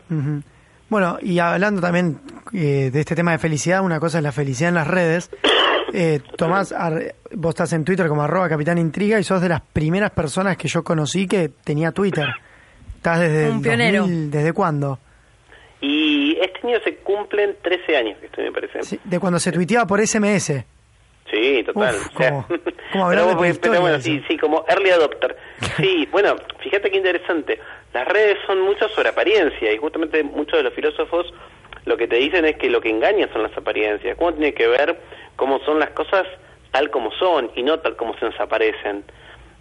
Bueno, 0.89 1.19
y 1.21 1.39
hablando 1.41 1.81
también 1.81 2.21
eh, 2.55 2.91
de 2.93 3.01
este 3.01 3.17
tema 3.17 3.33
de 3.33 3.39
felicidad, 3.39 3.83
una 3.83 3.99
cosa 3.99 4.19
es 4.19 4.25
la 4.25 4.33
felicidad 4.33 4.69
en 4.69 4.75
las 4.77 4.87
redes. 4.87 5.31
Eh, 5.93 6.21
Tomás, 6.37 6.75
vos 7.33 7.51
estás 7.51 7.73
en 7.73 7.85
Twitter 7.85 8.09
como 8.09 8.23
arroba 8.23 8.49
Capitán 8.49 8.79
Intriga 8.79 9.19
y 9.19 9.25
sos 9.25 9.41
de 9.41 9.49
las 9.49 9.61
primeras 9.61 10.11
personas 10.11 10.57
que 10.57 10.69
yo 10.69 10.83
conocí 10.83 11.27
que 11.27 11.51
tenía 11.65 11.93
Twitter. 11.93 12.27
Estás 12.97 13.21
desde 13.21 13.51
Un 13.51 13.63
pionero. 13.63 14.07
¿Desde 14.07 14.53
cuándo? 14.53 14.99
Y 15.81 16.37
este 16.41 16.67
año 16.67 16.79
se 16.85 16.97
cumplen 16.97 17.57
13 17.63 17.97
años, 17.97 18.19
esto 18.23 18.43
me 18.43 18.53
parece. 18.53 18.83
Sí, 18.83 19.01
de 19.05 19.21
cuando 19.21 19.39
se 19.39 19.53
tuiteaba 19.53 19.87
por 19.87 20.05
SMS. 20.05 20.65
Sí, 21.31 21.63
total. 21.65 21.95
¿cómo, 22.15 22.47
bueno, 23.81 24.01
sí, 24.01 24.23
sí, 24.27 24.37
como 24.39 24.65
early 24.69 24.91
adopter. 24.91 25.37
Sí, 25.77 26.09
bueno, 26.11 26.37
fíjate 26.61 26.91
qué 26.91 26.97
interesante. 26.97 27.61
Las 27.93 28.09
redes 28.09 28.39
son 28.47 28.61
muchas 28.63 28.91
sobre 28.93 29.11
apariencia 29.11 29.73
y 29.73 29.77
justamente 29.77 30.23
muchos 30.23 30.59
de 30.59 30.65
los 30.65 30.75
filósofos 30.75 31.27
lo 31.89 31.97
que 31.97 32.07
te 32.07 32.17
dicen 32.17 32.45
es 32.45 32.57
que 32.57 32.69
lo 32.69 32.81
que 32.81 32.91
engaña 32.91 33.29
son 33.33 33.43
las 33.43 33.57
apariencias. 33.57 34.17
¿Cómo 34.17 34.35
tiene 34.35 34.53
que 34.53 34.69
ver 34.69 35.01
cómo 35.37 35.59
son 35.61 35.79
las 35.81 35.91
cosas 35.91 36.27
tal 36.71 36.91
como 36.91 37.11
son 37.13 37.51
y 37.57 37.63
no 37.63 37.81
tal 37.81 37.97
como 37.97 38.17
se 38.19 38.27
nos 38.27 38.39
aparecen? 38.39 39.05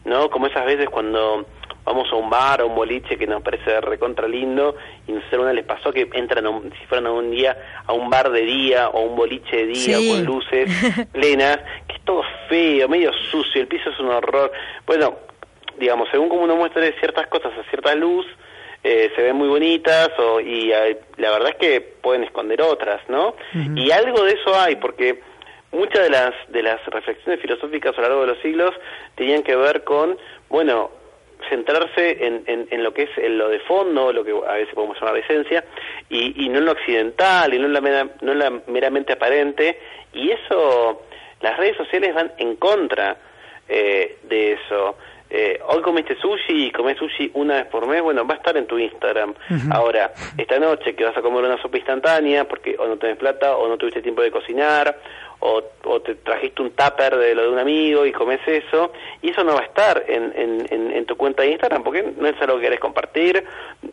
¿No? 0.04 0.30
Como 0.30 0.48
esas 0.48 0.66
veces 0.66 0.90
cuando 0.90 1.46
vamos 1.86 2.12
a 2.12 2.16
un 2.16 2.30
bar 2.30 2.62
o 2.62 2.68
un 2.68 2.76
boliche 2.76 3.18
que 3.18 3.26
nos 3.26 3.42
parece 3.42 3.80
recontra 3.80 4.28
lindo 4.28 4.76
y 5.08 5.14
no 5.14 5.22
sé, 5.30 5.38
una 5.38 5.54
les 5.54 5.64
pasó 5.64 5.94
que 5.94 6.10
entran 6.14 6.46
si 6.78 6.86
fueran 6.86 7.08
a 7.08 7.12
un 7.12 7.32
día 7.32 7.58
a 7.86 7.94
un 7.94 8.10
bar 8.10 8.30
de 8.30 8.42
día 8.42 8.90
o 8.90 9.04
un 9.04 9.16
boliche 9.16 9.56
de 9.56 9.68
día 9.68 9.98
con 9.98 10.26
luces 10.26 10.70
plenas, 11.14 11.60
que 11.88 11.96
es 11.96 12.02
todo 12.04 12.24
feo, 12.50 12.90
medio 12.90 13.14
sucio, 13.32 13.62
el 13.62 13.68
piso 13.68 13.90
es 13.90 14.00
un 14.00 14.10
horror. 14.10 14.52
Bueno, 14.86 15.16
digamos, 15.80 16.10
según 16.12 16.28
como 16.28 16.42
uno 16.42 16.58
muestra 16.58 16.82
ciertas 17.00 17.28
cosas 17.28 17.54
a 17.58 17.70
cierta 17.70 17.96
luz, 17.96 18.26
eh, 18.84 19.12
se 19.16 19.22
ven 19.22 19.36
muy 19.36 19.48
bonitas 19.48 20.10
o, 20.18 20.40
y 20.40 20.72
eh, 20.72 21.00
la 21.18 21.32
verdad 21.32 21.50
es 21.50 21.56
que 21.56 21.82
pueden 21.82 22.24
esconder 22.24 22.62
otras, 22.62 23.02
¿no? 23.10 23.36
Y 23.76 23.92
algo 23.92 24.24
de 24.24 24.34
eso 24.34 24.56
hay, 24.56 24.76
porque 24.78 25.20
muchas 25.72 26.04
de 26.04 26.10
las 26.10 26.34
de 26.50 26.64
las 26.64 26.86
reflexiones 26.86 27.42
filosóficas 27.42 27.98
a 27.98 28.02
lo 28.02 28.08
largo 28.08 28.22
de 28.22 28.28
los 28.28 28.40
siglos 28.40 28.72
tenían 29.16 29.44
que 29.44 29.56
ver 29.56 29.84
con, 29.84 30.18
bueno, 30.50 30.92
centrarse 31.50 32.26
en, 32.26 32.44
en, 32.70 32.84
lo 32.84 32.94
que 32.94 33.04
es 33.04 33.18
en 33.18 33.38
lo 33.38 33.50
de 33.50 33.60
fondo, 33.62 34.12
lo 34.12 34.24
que 34.24 34.32
a 34.32 34.54
veces 34.54 34.74
podemos 34.74 35.00
llamar 35.00 35.18
esencia, 35.18 35.64
y, 36.10 36.46
y 36.46 36.50
no 36.50 36.60
en 36.60 36.66
lo 36.66 36.72
occidental, 36.72 37.54
y 37.54 37.60
no 37.60 37.68
en, 37.68 37.74
la 37.74 38.10
no 38.22 38.32
en 38.32 38.40
la 38.40 38.50
meramente 38.68 39.14
aparente, 39.14 39.80
y 40.14 40.32
eso, 40.32 41.04
las 41.42 41.58
redes 41.58 41.78
sociales 41.78 42.14
van 42.14 42.32
en 42.38 42.56
contra 42.56 43.18
eh, 43.68 44.18
de 44.24 44.54
eso. 44.54 44.98
Eh, 45.30 45.60
hoy 45.68 45.82
comiste 45.82 46.16
sushi 46.16 46.68
y 46.68 46.72
comés 46.72 46.98
sushi 46.98 47.32
una 47.34 47.56
vez 47.56 47.66
por 47.66 47.88
mes, 47.88 48.02
bueno, 48.02 48.26
va 48.26 48.36
a 48.36 48.38
estar 48.38 48.56
en 48.58 48.66
tu 48.66 48.78
Instagram. 48.78 49.34
Ahora, 49.72 50.14
esta 50.38 50.60
noche 50.60 50.96
que 50.96 51.04
vas 51.04 51.18
a 51.18 51.22
comer 51.22 51.44
una 51.44 51.62
sopa 51.62 51.78
instantánea 51.78 52.48
porque 52.48 52.76
o 52.78 52.88
no 52.88 52.98
tenés 52.98 53.18
plata 53.18 53.56
o 53.58 53.68
no 53.68 53.78
tuviste 53.78 54.02
tiempo 54.02 54.22
de 54.22 54.32
cocinar 54.32 54.98
o, 55.40 55.62
o 55.84 56.02
te 56.02 56.16
trajiste 56.16 56.62
un 56.62 56.72
tupper 56.72 57.18
de 57.18 57.36
lo 57.36 57.44
de 57.44 57.50
un 57.50 57.60
amigo 57.60 58.06
y 58.06 58.12
comes 58.12 58.40
eso, 58.48 58.92
y 59.22 59.30
eso 59.30 59.44
no 59.44 59.54
va 59.54 59.62
a 59.62 59.66
estar 59.66 60.04
en, 60.08 60.34
en, 60.36 60.92
en, 60.92 61.06
tu 61.06 61.16
cuenta 61.16 61.44
de 61.44 61.52
Instagram 61.52 61.84
porque 61.84 62.04
no 62.18 62.28
es 62.28 62.42
algo 62.42 62.56
que 62.56 62.64
querés 62.64 62.80
compartir, 62.80 63.44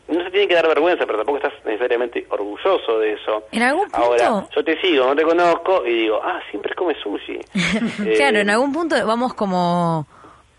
no 0.09 0.25
se 0.25 0.31
tiene 0.31 0.49
que 0.49 0.55
dar 0.55 0.67
vergüenza, 0.67 1.05
pero 1.05 1.19
tampoco 1.19 1.39
estás 1.39 1.53
necesariamente 1.65 2.27
orgulloso 2.31 2.99
de 2.99 3.13
eso. 3.13 3.45
En 3.53 3.63
algún 3.63 3.91
punto... 3.91 4.07
Ahora, 4.07 4.47
yo 4.55 4.65
te 4.65 4.81
sigo, 4.81 5.05
no 5.05 5.15
te 5.15 5.23
conozco 5.23 5.87
y 5.87 5.93
digo, 5.93 6.21
ah, 6.23 6.41
siempre 6.51 6.75
comes 6.75 6.97
sushi. 7.03 7.39
claro, 8.17 8.39
en 8.39 8.51
algún 8.51 8.73
punto 8.73 8.97
vamos 9.07 9.35
como 9.35 10.07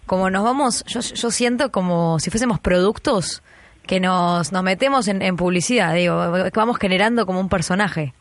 como 0.06 0.30
nos 0.30 0.44
vamos, 0.44 0.84
yo, 0.86 1.02
yo 1.02 1.32
siento 1.32 1.72
como 1.72 2.20
si 2.20 2.30
fuésemos 2.30 2.60
productos 2.60 3.42
que 3.86 4.00
nos, 4.00 4.52
nos 4.52 4.64
metemos 4.64 5.08
en, 5.08 5.22
en 5.22 5.38
publicidad, 5.38 5.94
digo, 5.94 6.34
que 6.46 6.60
vamos 6.60 6.78
generando 6.78 7.26
como 7.26 7.40
un 7.40 7.50
personaje. 7.50 8.14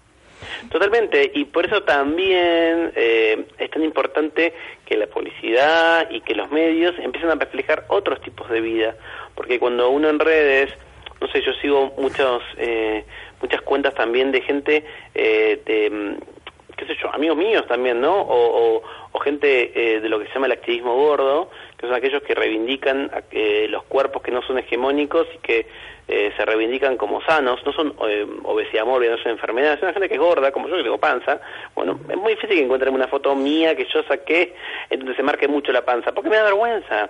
Totalmente, 0.71 1.31
y 1.35 1.45
por 1.47 1.67
eso 1.67 1.83
también 1.83 2.93
eh, 2.95 3.47
es 3.59 3.71
tan 3.71 3.83
importante 3.83 4.53
que 4.85 4.97
la 4.97 5.07
publicidad 5.07 6.11
y 6.11 6.21
que 6.21 6.35
los 6.35 6.50
medios 6.50 6.95
empiecen 6.99 7.31
a 7.31 7.35
reflejar 7.35 7.85
otros 7.88 8.21
tipos 8.21 8.49
de 8.50 8.61
vida, 8.61 8.97
porque 9.35 9.59
cuando 9.59 9.91
uno 9.91 10.09
en 10.09 10.19
redes, 10.19 10.71
no 11.21 11.29
sé, 11.29 11.43
yo 11.43 11.53
sigo 11.55 11.95
muchos, 11.97 12.43
eh, 12.59 13.05
muchas 13.41 13.62
cuentas 13.62 13.95
también 13.95 14.33
de 14.33 14.41
gente, 14.43 14.85
eh, 15.14 15.61
de, 15.64 15.91
mm, 15.91 16.76
qué 16.76 16.87
sé 16.87 16.97
yo, 17.00 17.12
amigos 17.14 17.37
míos 17.37 17.64
también, 17.67 18.00
¿no? 18.00 18.21
O, 18.21 18.83
o 19.12 19.19
gente 19.21 19.47
de 20.03 20.09
lo 20.09 20.19
que 20.19 20.26
se 20.26 20.35
llama 20.35 20.47
el 20.47 20.53
activismo 20.53 20.97
gordo, 20.97 21.49
son 21.87 21.95
aquellos 21.95 22.23
que 22.23 22.35
reivindican 22.35 23.11
los 23.69 23.85
cuerpos 23.85 24.23
que 24.23 24.31
no 24.31 24.43
son 24.43 24.59
hegemónicos 24.59 25.26
y 25.35 25.38
que 25.38 25.67
eh, 26.07 26.33
se 26.37 26.45
reivindican 26.45 26.99
como 26.99 27.23
sanos, 27.23 27.64
no 27.64 27.73
son 27.73 27.95
eh, 28.07 28.26
obesidad 28.43 28.85
mórbida, 28.85 29.12
no 29.12 29.23
son 29.23 29.33
enfermedades, 29.33 29.79
es 29.79 29.85
una 29.85 29.95
gente 29.95 30.09
que 30.09 30.17
es 30.17 30.21
gorda, 30.21 30.53
como 30.53 30.69
yo 30.69 30.76
que 30.76 30.83
tengo 30.83 30.99
panza, 30.99 31.41
bueno, 31.75 31.99
es 32.11 32.17
muy 32.19 32.35
difícil 32.35 32.57
que 32.57 32.62
encuentren 32.62 32.93
una 32.93 33.09
foto 33.09 33.35
mía 33.35 33.75
que 33.75 33.87
yo 33.87 34.03
saqué 34.03 34.55
en 34.91 34.99
donde 34.99 35.17
se 35.17 35.23
marque 35.23 35.49
mucho 35.49 35.73
la 35.73 35.83
panza, 35.83 36.12
porque 36.12 36.29
me 36.29 36.37
da 36.37 36.45
vergüenza. 36.45 37.09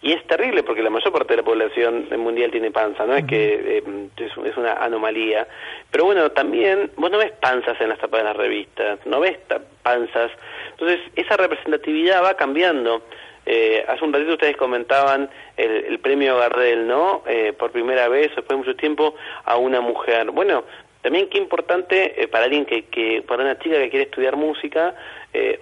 Y 0.00 0.12
es 0.12 0.24
terrible 0.28 0.62
porque 0.62 0.84
la 0.84 0.90
mayor 0.90 1.12
parte 1.12 1.32
de 1.32 1.38
la 1.38 1.42
población 1.42 2.06
mundial 2.16 2.52
tiene 2.52 2.70
panza, 2.70 3.04
no 3.04 3.16
es 3.16 3.24
que 3.24 3.78
eh, 3.78 4.08
es, 4.16 4.56
una 4.56 4.74
anomalía. 4.74 5.48
Pero 5.90 6.04
bueno, 6.04 6.30
también 6.30 6.92
vos 6.94 7.10
no 7.10 7.18
ves 7.18 7.32
panzas 7.40 7.80
en 7.80 7.88
las 7.88 7.98
tapas 7.98 8.20
de 8.20 8.24
las 8.24 8.36
revistas, 8.36 9.04
no 9.04 9.18
ves 9.18 9.36
panzas. 9.82 10.30
Entonces, 10.70 11.00
esa 11.16 11.36
representatividad 11.36 12.22
va 12.22 12.34
cambiando. 12.34 13.02
Eh, 13.50 13.82
hace 13.88 14.04
un 14.04 14.12
ratito 14.12 14.34
ustedes 14.34 14.58
comentaban 14.58 15.30
el, 15.56 15.98
premio 16.00 16.36
Gardel, 16.36 16.86
¿no? 16.86 17.22
Eh, 17.26 17.54
por 17.58 17.70
primera 17.70 18.06
vez, 18.06 18.26
después 18.36 18.48
de 18.50 18.56
mucho 18.56 18.76
tiempo, 18.76 19.14
a 19.46 19.56
una 19.56 19.80
mujer. 19.80 20.30
Bueno, 20.32 20.64
también 21.00 21.30
qué 21.30 21.38
importante 21.38 22.22
eh, 22.22 22.28
para 22.28 22.44
alguien 22.44 22.66
que, 22.66 22.84
que, 22.84 23.22
para 23.26 23.44
una 23.44 23.58
chica 23.58 23.78
que 23.78 23.88
quiere 23.88 24.04
estudiar 24.04 24.36
música 24.36 24.94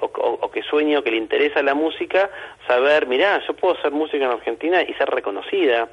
o, 0.00 0.50
que 0.50 0.62
sueña 0.64 0.98
o 0.98 1.02
que 1.04 1.12
le 1.12 1.18
interesa 1.18 1.62
la 1.62 1.74
música, 1.74 2.28
saber, 2.66 3.06
mirá, 3.06 3.40
yo 3.46 3.54
puedo 3.54 3.78
hacer 3.78 3.92
música 3.92 4.24
en 4.24 4.32
Argentina 4.32 4.82
y 4.82 4.92
ser 4.94 5.08
reconocida. 5.08 5.88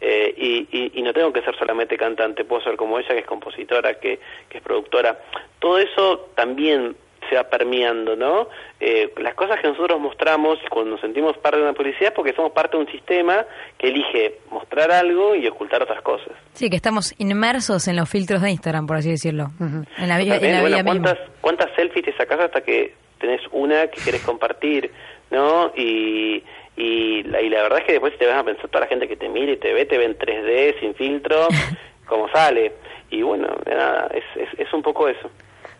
y, 0.00 0.90
y, 0.94 1.02
no 1.02 1.12
tengo 1.12 1.32
que 1.32 1.42
ser 1.42 1.58
solamente 1.58 1.96
cantante, 1.96 2.44
puedo 2.44 2.62
ser 2.62 2.76
como 2.76 3.00
ella 3.00 3.08
que 3.08 3.20
es 3.20 3.26
compositora, 3.26 3.94
que, 3.94 4.20
que 4.48 4.58
es 4.58 4.62
productora. 4.62 5.18
Todo 5.58 5.78
eso 5.78 6.30
también 6.36 6.94
se 7.28 7.36
va 7.36 7.44
permeando, 7.44 8.16
¿no? 8.16 8.48
Eh, 8.80 9.12
las 9.18 9.34
cosas 9.34 9.60
que 9.60 9.68
nosotros 9.68 10.00
mostramos 10.00 10.58
cuando 10.70 10.92
nos 10.92 11.00
sentimos 11.00 11.36
parte 11.38 11.58
de 11.58 11.64
una 11.64 11.72
publicidad 11.72 12.08
es 12.08 12.14
porque 12.14 12.32
somos 12.32 12.52
parte 12.52 12.76
de 12.76 12.84
un 12.84 12.90
sistema 12.90 13.44
que 13.78 13.88
elige 13.88 14.40
mostrar 14.50 14.90
algo 14.90 15.34
y 15.34 15.46
ocultar 15.46 15.82
otras 15.82 16.02
cosas. 16.02 16.32
Sí, 16.52 16.70
que 16.70 16.76
estamos 16.76 17.14
inmersos 17.18 17.88
en 17.88 17.96
los 17.96 18.08
filtros 18.08 18.42
de 18.42 18.50
Instagram, 18.50 18.86
por 18.86 18.96
así 18.96 19.10
decirlo. 19.10 19.48
En 19.60 20.08
la, 20.08 20.18
vida, 20.18 20.38
¿cuántas, 20.84 21.18
¿Cuántas 21.40 21.74
selfies 21.74 22.04
te 22.04 22.12
sacas 22.16 22.40
hasta 22.40 22.60
que 22.60 22.94
tenés 23.18 23.40
una 23.52 23.86
que 23.88 24.00
querés 24.00 24.22
compartir, 24.22 24.90
¿no? 25.30 25.72
Y, 25.76 26.42
y, 26.76 27.22
la, 27.24 27.40
y 27.40 27.48
la 27.48 27.62
verdad 27.62 27.78
es 27.80 27.84
que 27.84 27.92
después 27.92 28.16
te 28.18 28.26
vas 28.26 28.36
a 28.36 28.44
pensar 28.44 28.68
toda 28.68 28.84
la 28.84 28.88
gente 28.88 29.08
que 29.08 29.16
te 29.16 29.28
mire 29.28 29.52
y 29.52 29.56
te 29.56 29.72
ve, 29.72 29.86
te 29.86 29.98
ve 29.98 30.04
en 30.04 30.18
3D, 30.18 30.80
sin 30.80 30.94
filtro, 30.94 31.48
como 32.06 32.28
sale. 32.28 32.72
Y 33.10 33.22
bueno, 33.22 33.48
nada, 33.66 34.10
es, 34.12 34.24
es, 34.36 34.58
es 34.58 34.72
un 34.72 34.82
poco 34.82 35.08
eso. 35.08 35.30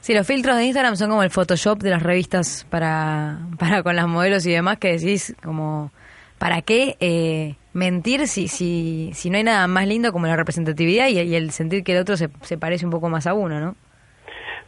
Sí, 0.06 0.14
los 0.14 0.24
filtros 0.24 0.56
de 0.56 0.66
Instagram 0.66 0.94
son 0.94 1.10
como 1.10 1.24
el 1.24 1.30
Photoshop 1.30 1.80
de 1.80 1.90
las 1.90 2.00
revistas 2.00 2.64
para, 2.70 3.38
para 3.58 3.82
con 3.82 3.96
las 3.96 4.06
modelos 4.06 4.46
y 4.46 4.52
demás 4.52 4.78
que 4.78 4.92
decís 4.92 5.34
como, 5.42 5.90
¿para 6.38 6.62
qué 6.62 6.94
eh, 7.00 7.56
mentir 7.72 8.28
si, 8.28 8.46
si, 8.46 9.10
si 9.14 9.30
no 9.30 9.36
hay 9.36 9.42
nada 9.42 9.66
más 9.66 9.88
lindo 9.88 10.12
como 10.12 10.28
la 10.28 10.36
representatividad 10.36 11.08
y, 11.08 11.34
el 11.34 11.50
sentir 11.50 11.82
que 11.82 11.96
el 11.96 12.02
otro 12.02 12.16
se, 12.16 12.28
se 12.42 12.56
parece 12.56 12.84
un 12.84 12.92
poco 12.92 13.08
más 13.08 13.26
a 13.26 13.34
uno, 13.34 13.58
¿no? 13.58 13.74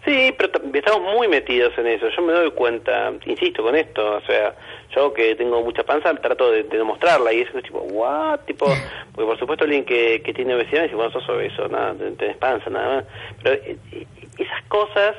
Sí, 0.04 0.34
pero 0.36 0.50
estamos 0.74 1.14
muy 1.14 1.28
metidos 1.28 1.72
en 1.78 1.86
eso. 1.86 2.08
Yo 2.08 2.22
me 2.22 2.32
doy 2.32 2.50
cuenta, 2.50 3.12
insisto 3.24 3.62
con 3.62 3.76
esto, 3.76 4.16
o 4.16 4.20
sea, 4.22 4.56
yo 4.96 5.12
que 5.12 5.36
tengo 5.36 5.62
mucha 5.62 5.84
panza 5.84 6.12
trato 6.14 6.50
de, 6.50 6.64
de 6.64 6.78
demostrarla 6.78 7.32
y 7.32 7.42
eso 7.42 7.58
es 7.58 7.64
tipo, 7.64 7.78
¿what? 7.92 8.40
Tipo, 8.40 8.66
porque 9.14 9.26
por 9.26 9.38
supuesto 9.38 9.64
alguien 9.64 9.84
que, 9.84 10.20
que 10.20 10.34
tiene 10.34 10.56
obesidad 10.56 10.82
dice, 10.82 10.96
bueno, 10.96 11.12
sos 11.12 11.28
obeso, 11.28 11.68
nada, 11.68 11.94
tenés 12.16 12.36
panza, 12.38 12.70
nada 12.70 12.96
más. 12.96 13.04
Pero 13.42 13.54
eh, 13.62 14.06
esas 14.38 14.62
cosas 14.64 15.14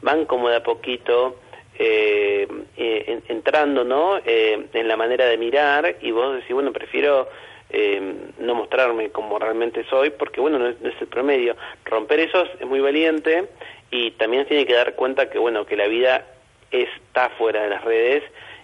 van 0.00 0.24
como 0.24 0.48
de 0.48 0.56
a 0.56 0.62
poquito 0.62 1.38
eh, 1.78 2.46
eh 2.76 3.20
entrando 3.28 3.84
¿no? 3.84 4.18
Eh, 4.24 4.66
en 4.72 4.88
la 4.88 4.96
manera 4.96 5.26
de 5.26 5.38
mirar 5.38 5.96
y 6.00 6.10
vos 6.10 6.34
decís, 6.34 6.52
bueno, 6.52 6.72
prefiero 6.72 7.28
eh, 7.70 8.14
no 8.38 8.54
mostrarme 8.54 9.10
como 9.10 9.38
realmente 9.38 9.84
soy 9.88 10.10
porque, 10.10 10.40
bueno, 10.40 10.58
no 10.58 10.68
es, 10.68 10.76
el 11.00 11.06
promedio. 11.06 11.56
Romper 11.86 12.20
eso 12.20 12.44
es 12.60 12.66
muy 12.66 12.80
valiente 12.80 13.48
y 13.90 14.10
también 14.12 14.46
tiene 14.46 14.66
que 14.66 14.74
dar 14.74 14.94
cuenta 14.94 15.30
que, 15.30 15.38
bueno, 15.38 15.64
que 15.64 15.76
la 15.76 15.86
vida 15.86 16.26
está 16.70 17.30
fuera 17.30 17.62
de 17.62 17.70
las 17.70 17.82
redes 17.84 18.22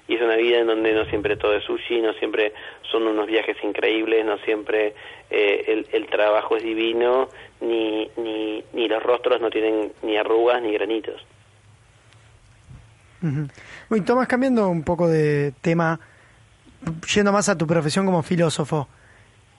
y 0.09 0.15
es 0.15 0.23
una 0.23 0.37
vida 0.37 0.59
en 0.59 0.67
donde 0.67 0.93
no 0.95 1.05
siempre 1.05 1.37
todo 1.37 1.55
es 1.55 1.63
sushi, 1.65 2.01
no 2.01 2.15
siempre 2.15 2.55
son 2.91 3.07
unos 3.07 3.27
viajes 3.27 3.57
increíbles, 3.63 4.25
no 4.25 4.39
siempre 4.39 4.95
el, 5.31 5.87
el, 5.93 6.07
trabajo 6.07 6.57
es 6.57 6.63
divino, 6.63 7.29
ni, 7.61 8.11
ni, 8.17 8.65
ni 8.73 8.89
los 8.89 9.03
rostros 9.03 9.41
no 9.41 9.51
tienen 9.51 9.93
ni 10.03 10.17
arrugas 10.17 10.63
ni 10.63 10.73
granitos. 10.73 11.25
Uh 13.23 14.01
Tomás, 14.03 14.29
cambiando 14.29 14.69
un 14.69 14.83
poco 14.83 15.09
de 15.09 15.53
tema, 15.61 16.01
yendo 17.15 17.33
más 17.33 17.49
a 17.51 17.59
tu 17.59 17.67
profesión 17.67 18.07
como 18.07 18.23
filósofo. 18.23 18.89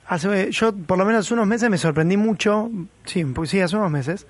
Hace, 0.07 0.51
yo, 0.51 0.73
por 0.73 0.97
lo 0.97 1.05
menos 1.05 1.29
unos 1.29 1.45
meses, 1.45 1.69
me 1.69 1.77
sorprendí 1.77 2.17
mucho, 2.17 2.71
sí, 3.05 3.23
sí, 3.45 3.61
hace 3.61 3.75
unos 3.75 3.91
meses. 3.91 4.25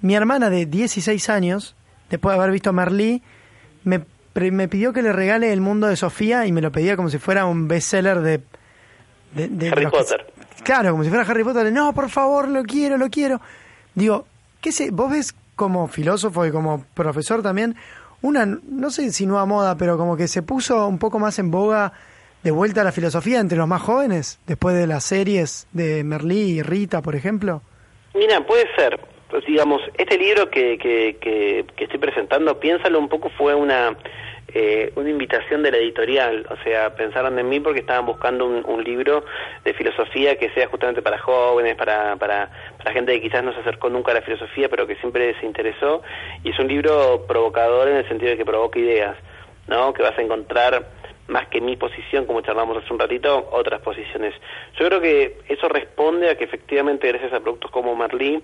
Mi 0.00 0.14
hermana 0.14 0.50
de 0.50 0.66
16 0.66 1.28
años, 1.30 1.74
después 2.10 2.34
de 2.36 2.40
haber 2.40 2.52
visto 2.52 2.70
a 2.70 2.72
Merlí, 2.72 3.22
me, 3.82 4.02
me 4.50 4.68
pidió 4.68 4.92
que 4.92 5.02
le 5.02 5.12
regale 5.12 5.52
El 5.52 5.60
mundo 5.60 5.86
de 5.86 5.96
Sofía 5.96 6.46
y 6.46 6.52
me 6.52 6.60
lo 6.60 6.70
pedía 6.72 6.96
como 6.96 7.08
si 7.10 7.18
fuera 7.18 7.46
un 7.46 7.68
bestseller 7.68 8.20
de... 8.20 8.40
de, 9.32 9.68
Harry 9.68 9.86
Potter. 9.86 10.26
claro, 10.62 10.92
como 10.92 11.04
si 11.04 11.10
fuera 11.10 11.24
Harry 11.24 11.44
Potter. 11.44 11.72
No, 11.72 11.92
por 11.92 12.10
favor, 12.10 12.48
lo 12.48 12.62
quiero, 12.62 12.96
lo 12.96 13.08
quiero. 13.10 13.40
Digo, 13.94 14.26
¿qué 14.60 14.72
sé? 14.72 14.90
¿Vos 14.90 15.10
ves 15.10 15.34
como 15.54 15.88
filósofo 15.88 16.44
y 16.46 16.50
como 16.50 16.84
profesor 16.94 17.42
también 17.42 17.76
una, 18.22 18.46
no 18.46 18.90
sé 18.90 19.10
si 19.12 19.26
nueva 19.26 19.46
moda, 19.46 19.76
pero 19.76 19.96
como 19.96 20.16
que 20.16 20.28
se 20.28 20.42
puso 20.42 20.86
un 20.86 20.98
poco 20.98 21.18
más 21.18 21.38
en 21.38 21.50
boga 21.50 21.92
de 22.42 22.50
vuelta 22.50 22.80
a 22.82 22.84
la 22.84 22.92
filosofía 22.92 23.40
entre 23.40 23.58
los 23.58 23.68
más 23.68 23.82
jóvenes, 23.82 24.38
después 24.46 24.76
de 24.76 24.86
las 24.86 25.04
series 25.04 25.66
de 25.72 26.04
Merlí 26.04 26.58
y 26.58 26.62
Rita, 26.62 27.02
por 27.02 27.16
ejemplo? 27.16 27.62
Mira, 28.14 28.44
puede 28.46 28.64
ser. 28.76 28.98
Pues, 29.30 29.44
digamos, 29.44 29.82
este 29.98 30.18
libro 30.18 30.50
que, 30.50 30.78
que, 30.78 31.16
que, 31.20 31.64
que 31.76 31.84
estoy 31.84 31.98
presentando, 31.98 32.58
piénsalo 32.60 32.98
un 32.98 33.08
poco, 33.08 33.30
fue 33.30 33.54
una 33.54 33.96
eh, 34.58 34.92
una 34.94 35.10
invitación 35.10 35.62
de 35.62 35.72
la 35.72 35.76
editorial, 35.76 36.46
o 36.48 36.56
sea, 36.62 36.94
pensaron 36.94 37.38
en 37.38 37.48
mí 37.48 37.60
porque 37.60 37.80
estaban 37.80 38.06
buscando 38.06 38.46
un, 38.46 38.84
libro 38.84 39.24
de 39.64 39.74
filosofía 39.74 40.38
que 40.38 40.50
sea 40.50 40.68
justamente 40.68 41.02
para 41.02 41.18
jóvenes, 41.18 41.74
para, 41.74 42.16
para, 42.16 42.50
para 42.78 42.92
gente 42.92 43.12
que 43.12 43.22
quizás 43.22 43.42
no 43.42 43.52
se 43.52 43.60
acercó 43.60 43.90
nunca 43.90 44.12
a 44.12 44.14
la 44.14 44.22
filosofía, 44.22 44.68
pero 44.68 44.86
que 44.86 44.94
siempre 44.96 45.38
se 45.40 45.46
interesó, 45.46 46.02
y 46.44 46.50
es 46.50 46.58
un 46.58 46.68
libro 46.68 47.26
provocador 47.26 47.88
en 47.88 47.96
el 47.96 48.08
sentido 48.08 48.30
de 48.30 48.36
que 48.38 48.44
provoca 48.44 48.78
ideas, 48.78 49.16
¿no? 49.66 49.92
Que 49.92 50.02
vas 50.02 50.16
a 50.16 50.22
encontrar 50.22 50.86
más 51.26 51.48
que 51.48 51.60
mi 51.60 51.76
posición, 51.76 52.24
como 52.24 52.40
charlamos 52.40 52.78
hace 52.78 52.92
un 52.92 53.00
ratito, 53.00 53.48
otras 53.50 53.80
posiciones. 53.82 54.32
Yo 54.78 54.86
creo 54.86 55.00
que 55.00 55.38
eso 55.48 55.68
responde 55.68 56.30
a 56.30 56.36
que 56.36 56.44
efectivamente 56.44 57.08
gracias 57.08 57.32
a 57.32 57.40
productos 57.40 57.70
como 57.72 57.96
Merlin 57.96 58.42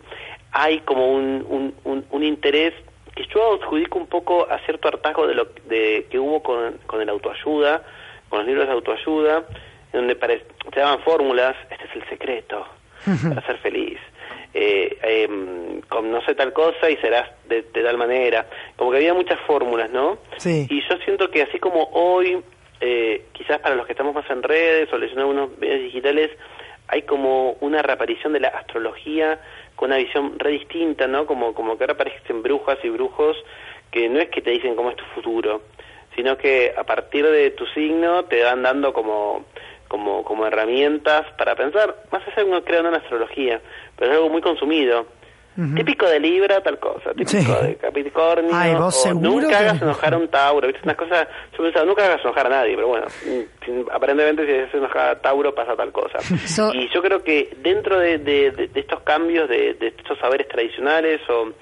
hay 0.52 0.80
como 0.80 1.12
un, 1.12 1.44
un, 1.48 1.74
un, 1.84 2.04
un 2.10 2.24
interés 2.24 2.74
que 3.14 3.26
yo 3.26 3.54
adjudico 3.54 3.98
un 3.98 4.06
poco 4.06 4.46
a 4.50 4.58
cierto 4.60 4.88
hartazgo 4.88 5.26
de 5.26 5.34
lo 5.34 5.48
de, 5.68 6.06
que 6.10 6.18
hubo 6.18 6.42
con, 6.42 6.78
con 6.86 7.00
el 7.00 7.08
autoayuda, 7.08 7.82
con 8.28 8.40
los 8.40 8.48
libros 8.48 8.66
de 8.66 8.72
autoayuda, 8.72 9.44
en 9.92 10.06
donde 10.06 10.14
te 10.14 10.80
daban 10.80 11.00
fórmulas, 11.00 11.56
este 11.70 11.84
es 11.84 11.96
el 11.96 12.08
secreto 12.08 12.66
para 13.28 13.46
ser 13.46 13.58
feliz. 13.58 13.98
Eh, 14.54 14.98
em, 15.02 15.80
no 16.10 16.20
sé 16.24 16.34
tal 16.34 16.52
cosa 16.52 16.90
y 16.90 16.96
serás 16.98 17.30
de, 17.48 17.62
tal 17.62 17.96
manera. 17.96 18.46
Como 18.76 18.90
que 18.90 18.98
había 18.98 19.14
muchas 19.14 19.40
fórmulas, 19.40 19.90
¿no? 19.90 20.18
Sí. 20.36 20.66
Y 20.68 20.80
yo 20.88 20.96
siento 21.04 21.30
que 21.30 21.42
así 21.42 21.58
como 21.58 21.84
hoy 21.92 22.42
eh, 22.80 23.26
quizás 23.32 23.58
para 23.60 23.74
los 23.74 23.86
que 23.86 23.92
estamos 23.92 24.14
más 24.14 24.28
en 24.30 24.42
redes 24.42 24.92
o 24.92 24.98
leyendo 24.98 25.22
algunos 25.22 25.58
medios 25.58 25.80
digitales, 25.80 26.30
hay 26.88 27.02
como 27.02 27.52
una 27.60 27.82
reaparición 27.82 28.32
de 28.32 28.40
la 28.40 28.48
astrología 28.48 29.40
con 29.76 29.90
una 29.90 29.98
visión 29.98 30.38
re 30.38 30.50
distinta, 30.50 31.06
¿no? 31.06 31.26
Como, 31.26 31.54
como 31.54 31.76
que 31.76 31.84
ahora 31.84 31.94
aparecen 31.94 32.42
brujas 32.42 32.78
y 32.82 32.88
brujos 32.90 33.36
que 33.90 34.08
no 34.08 34.20
es 34.20 34.28
que 34.30 34.42
te 34.42 34.50
dicen 34.50 34.74
cómo 34.74 34.90
es 34.90 34.96
tu 34.96 35.04
futuro, 35.14 35.62
sino 36.16 36.36
que 36.36 36.74
a 36.76 36.84
partir 36.84 37.26
de 37.26 37.50
tu 37.50 37.66
signo 37.66 38.24
te 38.24 38.42
van 38.42 38.62
dando 38.62 38.92
como 38.92 39.44
como, 39.92 40.24
como 40.24 40.46
herramientas 40.46 41.26
para 41.36 41.54
pensar, 41.54 41.94
más 42.10 42.22
allá 42.26 42.36
de 42.36 42.44
uno 42.44 42.64
crea 42.64 42.80
una 42.80 42.96
astrología, 42.96 43.60
pero 43.94 44.10
es 44.10 44.16
algo 44.16 44.30
muy 44.30 44.40
consumido. 44.40 45.06
Típico 45.54 46.06
de 46.06 46.18
Libra, 46.18 46.62
tal 46.62 46.78
cosa. 46.78 47.12
Típico 47.14 47.54
de 47.62 47.76
Capricornio. 47.76 48.50
Ay, 48.54 48.74
¿vos 48.74 49.04
o 49.04 49.14
nunca 49.14 49.58
hagas 49.58 49.82
enojar 49.82 50.14
a 50.14 50.18
un 50.18 50.28
Tauro. 50.28 50.66
¿viste? 50.66 50.82
Unas 50.84 50.96
cosas. 50.96 51.28
Yo 51.56 51.62
pensaba, 51.62 51.84
nunca 51.84 52.06
hagas 52.06 52.24
enojar 52.24 52.46
a 52.46 52.50
nadie, 52.50 52.74
pero 52.74 52.88
bueno, 52.88 53.06
mm, 53.26 53.90
aparentemente 53.92 54.46
si 54.46 54.52
haces 54.52 54.74
enojar 54.74 55.10
a 55.10 55.20
Tauro 55.20 55.54
pasa 55.54 55.76
tal 55.76 55.92
cosa. 55.92 56.18
y 56.74 56.88
yo 56.88 57.02
creo 57.02 57.22
que 57.22 57.54
dentro 57.58 57.98
de, 57.98 58.18
de, 58.18 58.50
de 58.50 58.80
estos 58.80 59.02
cambios, 59.02 59.48
de, 59.48 59.74
de, 59.74 59.88
estos 59.88 60.18
saberes 60.18 60.48
tradicionales 60.48 61.20
o 61.28 61.52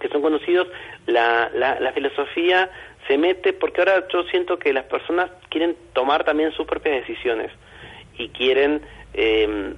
que 0.00 0.08
son 0.08 0.22
conocidos, 0.22 0.68
la, 1.06 1.50
la, 1.54 1.78
la 1.80 1.92
filosofía 1.92 2.70
se 3.06 3.18
mete 3.18 3.52
porque 3.52 3.80
ahora 3.80 4.06
yo 4.12 4.22
siento 4.24 4.58
que 4.58 4.72
las 4.72 4.84
personas 4.84 5.30
quieren 5.50 5.76
tomar 5.92 6.24
también 6.24 6.52
sus 6.52 6.66
propias 6.66 7.06
decisiones 7.06 7.50
y 8.16 8.28
quieren 8.30 8.82
eh, 9.14 9.74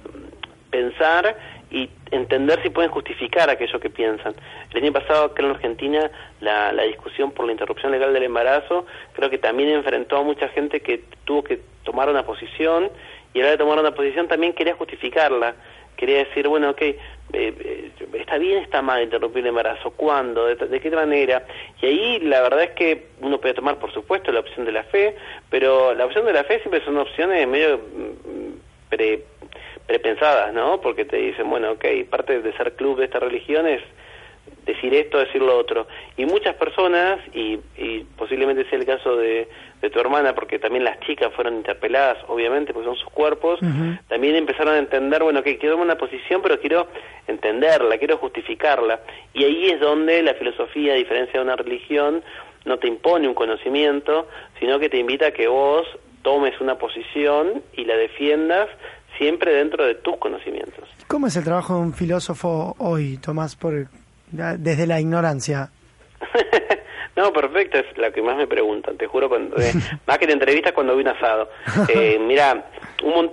pensar 0.69 1.35
y 1.71 1.89
entender 2.11 2.61
si 2.61 2.69
pueden 2.69 2.91
justificar 2.91 3.49
aquello 3.49 3.79
que 3.79 3.89
piensan. 3.89 4.35
El 4.71 4.83
año 4.83 4.91
pasado, 4.91 5.25
acá 5.25 5.41
en 5.41 5.51
Argentina, 5.51 6.11
la, 6.41 6.71
la 6.73 6.83
discusión 6.83 7.31
por 7.31 7.45
la 7.45 7.53
interrupción 7.53 7.91
legal 7.91 8.13
del 8.13 8.23
embarazo 8.23 8.85
creo 9.13 9.29
que 9.29 9.37
también 9.37 9.69
enfrentó 9.69 10.17
a 10.17 10.23
mucha 10.23 10.49
gente 10.49 10.81
que 10.81 11.03
tuvo 11.25 11.43
que 11.43 11.61
tomar 11.83 12.09
una 12.09 12.25
posición 12.25 12.91
y 13.33 13.41
a 13.41 13.45
la 13.45 13.51
de 13.51 13.57
tomar 13.57 13.79
una 13.79 13.93
posición 13.95 14.27
también 14.27 14.53
quería 14.53 14.75
justificarla. 14.75 15.55
Quería 15.95 16.19
decir, 16.19 16.47
bueno, 16.47 16.71
ok, 16.71 16.81
eh, 16.81 16.97
eh, 17.33 17.91
está 18.13 18.37
bien, 18.37 18.63
está 18.63 18.81
mal 18.81 19.03
interrumpir 19.03 19.43
el 19.43 19.49
embarazo, 19.49 19.91
¿cuándo? 19.91 20.45
¿De, 20.47 20.79
qué 20.79 20.89
manera? 20.91 21.45
Y 21.81 21.85
ahí 21.85 22.19
la 22.21 22.41
verdad 22.41 22.63
es 22.63 22.71
que 22.71 23.07
uno 23.21 23.39
puede 23.39 23.53
tomar, 23.53 23.77
por 23.77 23.93
supuesto, 23.93 24.31
la 24.31 24.39
opción 24.39 24.65
de 24.65 24.71
la 24.71 24.83
fe, 24.83 25.15
pero 25.49 25.93
la 25.93 26.05
opción 26.05 26.25
de 26.25 26.33
la 26.33 26.43
fe 26.43 26.59
siempre 26.59 26.83
son 26.83 26.97
opciones 26.97 27.47
medio 27.47 27.77
mm, 27.77 28.89
pre 28.89 29.23
prepensadas, 29.91 30.53
¿no? 30.53 30.79
Porque 30.79 31.03
te 31.03 31.17
dicen, 31.17 31.49
bueno, 31.49 31.71
ok, 31.71 31.83
parte 32.09 32.41
de 32.41 32.53
ser 32.53 32.75
club 32.77 32.97
de 32.97 33.05
esta 33.05 33.19
religión 33.19 33.67
es 33.67 33.81
decir 34.65 34.93
esto, 34.93 35.17
decir 35.17 35.41
lo 35.41 35.57
otro. 35.57 35.85
Y 36.15 36.25
muchas 36.25 36.55
personas, 36.55 37.19
y, 37.33 37.59
y 37.77 38.05
posiblemente 38.15 38.63
sea 38.69 38.79
el 38.79 38.85
caso 38.85 39.17
de, 39.17 39.49
de, 39.81 39.89
tu 39.89 39.99
hermana, 39.99 40.33
porque 40.33 40.59
también 40.59 40.85
las 40.85 40.97
chicas 41.01 41.33
fueron 41.33 41.55
interpeladas, 41.55 42.19
obviamente, 42.29 42.71
porque 42.71 42.87
son 42.87 42.95
sus 42.95 43.09
cuerpos, 43.09 43.59
también 44.07 44.35
empezaron 44.35 44.75
a 44.75 44.77
entender, 44.77 45.23
bueno, 45.23 45.43
que 45.43 45.57
quiero 45.57 45.75
una 45.75 45.97
posición, 45.97 46.41
pero 46.41 46.57
quiero 46.61 46.87
entenderla, 47.27 47.97
quiero 47.97 48.15
justificarla. 48.15 49.01
Y 49.33 49.43
ahí 49.43 49.71
es 49.71 49.81
donde 49.81 50.23
la 50.23 50.35
filosofía, 50.35 50.93
a 50.93 50.95
diferencia 50.95 51.37
de 51.37 51.45
una 51.45 51.57
religión, 51.57 52.23
no 52.63 52.79
te 52.79 52.87
impone 52.87 53.27
un 53.27 53.33
conocimiento, 53.33 54.29
sino 54.57 54.79
que 54.79 54.87
te 54.87 54.99
invita 54.99 55.27
a 55.27 55.31
que 55.31 55.47
vos 55.49 55.85
tomes 56.21 56.59
una 56.61 56.77
posición 56.77 57.63
y 57.73 57.85
la 57.85 57.97
defiendas 57.97 58.69
siempre 59.21 59.53
dentro 59.53 59.85
de 59.85 59.93
tus 59.93 60.17
conocimientos. 60.17 60.89
¿Cómo 61.05 61.27
es 61.27 61.35
el 61.35 61.43
trabajo 61.43 61.75
de 61.75 61.81
un 61.81 61.93
filósofo 61.93 62.75
hoy, 62.79 63.17
Tomás, 63.17 63.55
por, 63.55 63.85
desde 64.31 64.87
la 64.87 64.99
ignorancia? 64.99 65.69
no, 67.15 67.31
perfecto, 67.31 67.77
es 67.77 67.97
lo 67.99 68.11
que 68.11 68.23
más 68.23 68.35
me 68.35 68.47
preguntan, 68.47 68.97
te 68.97 69.05
juro, 69.05 69.29
cuando, 69.29 69.57
eh, 69.57 69.73
más 70.07 70.17
que 70.17 70.25
te 70.25 70.33
entrevistas 70.33 70.73
cuando 70.73 70.95
vi 70.95 71.03
un 71.03 71.09
asado. 71.09 71.49
Eh, 71.87 72.17
mira, 72.27 72.65
un, 73.03 73.29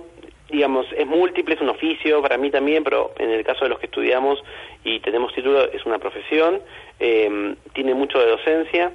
digamos, 0.51 0.85
es 0.95 1.07
múltiple, 1.07 1.55
es 1.55 1.61
un 1.61 1.69
oficio 1.69 2.21
para 2.21 2.37
mí 2.37 2.51
también, 2.51 2.83
pero 2.83 3.13
en 3.17 3.31
el 3.31 3.43
caso 3.43 3.65
de 3.65 3.69
los 3.69 3.79
que 3.79 3.87
estudiamos 3.87 4.37
y 4.83 4.99
tenemos 4.99 5.33
título, 5.33 5.71
es 5.71 5.83
una 5.87 5.97
profesión, 5.97 6.61
eh, 6.99 7.55
tiene 7.73 7.95
mucho 7.95 8.19
de 8.19 8.27
docencia, 8.27 8.91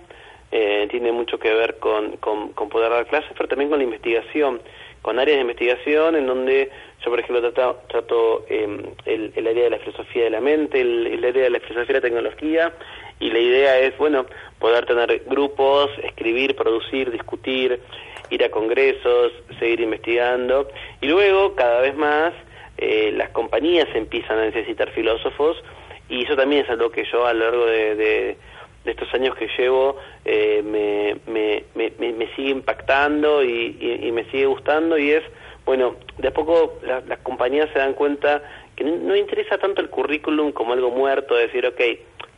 eh, 0.53 0.87
tiene 0.89 1.11
mucho 1.11 1.41
que 1.41 1.53
ver 1.53 1.79
con, 1.81 2.19
con, 2.19 2.51
con, 2.51 2.69
poder 2.69 2.93
dar 2.93 3.07
clases, 3.07 3.33
pero 3.37 3.49
también 3.49 3.71
con 3.71 3.79
la 3.79 3.85
investigación 3.85 4.61
con 5.05 5.19
áreas 5.19 5.37
de 5.37 5.43
investigación 5.43 6.17
en 6.17 6.27
donde 6.27 6.71
yo, 7.05 7.11
por 7.11 7.21
ejemplo, 7.21 7.53
trato, 7.53 7.79
trato 7.89 8.47
em, 8.49 8.81
el, 9.05 9.35
el, 9.37 9.47
área 9.47 9.65
de 9.65 9.71
la 9.71 9.79
filosofía 9.79 10.25
de 10.25 10.31
la 10.31 10.41
mente, 10.41 10.81
el, 10.81 11.07
el, 11.07 11.23
área 11.27 11.43
de 11.43 11.51
la 11.51 11.61
filosofía 11.61 12.01
de 12.01 12.01
la 12.01 12.01
tecnología, 12.01 12.73
y 13.21 13.29
la 13.31 13.39
idea 13.39 13.79
es, 13.81 13.99
bueno, 13.99 14.25
poder 14.59 14.87
tener 14.87 15.25
grupos, 15.27 15.91
escribir, 16.03 16.57
producir, 16.57 17.11
discutir, 17.11 17.81
ir 18.31 18.45
a 18.45 18.49
congresos, 18.49 19.33
seguir 19.59 19.81
investigando, 19.81 20.71
y 21.03 21.07
luego, 21.09 21.55
cada 21.55 21.83
vez 21.83 21.95
más, 21.95 22.33
eh, 22.79 23.13
las 23.15 23.29
compañías 23.29 23.89
empiezan 23.95 24.39
a 24.39 24.47
necesitar 24.47 24.89
filósofos, 24.93 25.63
y 26.09 26.25
eso 26.25 26.35
también 26.35 26.65
es 26.65 26.71
algo 26.71 26.91
que 26.91 27.05
yo 27.13 27.27
a 27.27 27.35
lo 27.35 27.45
largo 27.45 27.67
de, 27.67 27.95
de 27.95 28.37
de 28.85 28.91
estos 28.91 29.13
años 29.15 29.35
que 29.37 29.49
llevo 29.59 29.97
eh, 30.25 30.63
me, 30.63 31.17
me, 31.27 31.65
me, 31.75 32.13
me, 32.13 32.27
sigue 32.35 32.51
impactando 32.51 33.43
y, 33.43 33.77
y, 34.03 34.13
me 34.13 34.25
sigue 34.31 34.47
gustando 34.47 34.99
y 34.99 35.11
es, 35.11 35.23
bueno, 35.65 35.97
de 36.19 36.29
a 36.29 36.33
poco 36.33 36.79
las 36.83 37.19
compañías 37.21 37.71
se 37.73 37.79
dan 37.79 37.95
cuenta 37.95 38.43
que 38.77 38.85
no, 38.85 39.17
interesa 39.17 39.59
tanto 39.59 39.81
el 39.81 39.89
currículum 39.89 40.53
como 40.53 40.73
algo 40.73 40.91
muerto, 40.91 41.35
decir, 41.35 41.67
ok, 41.67 41.81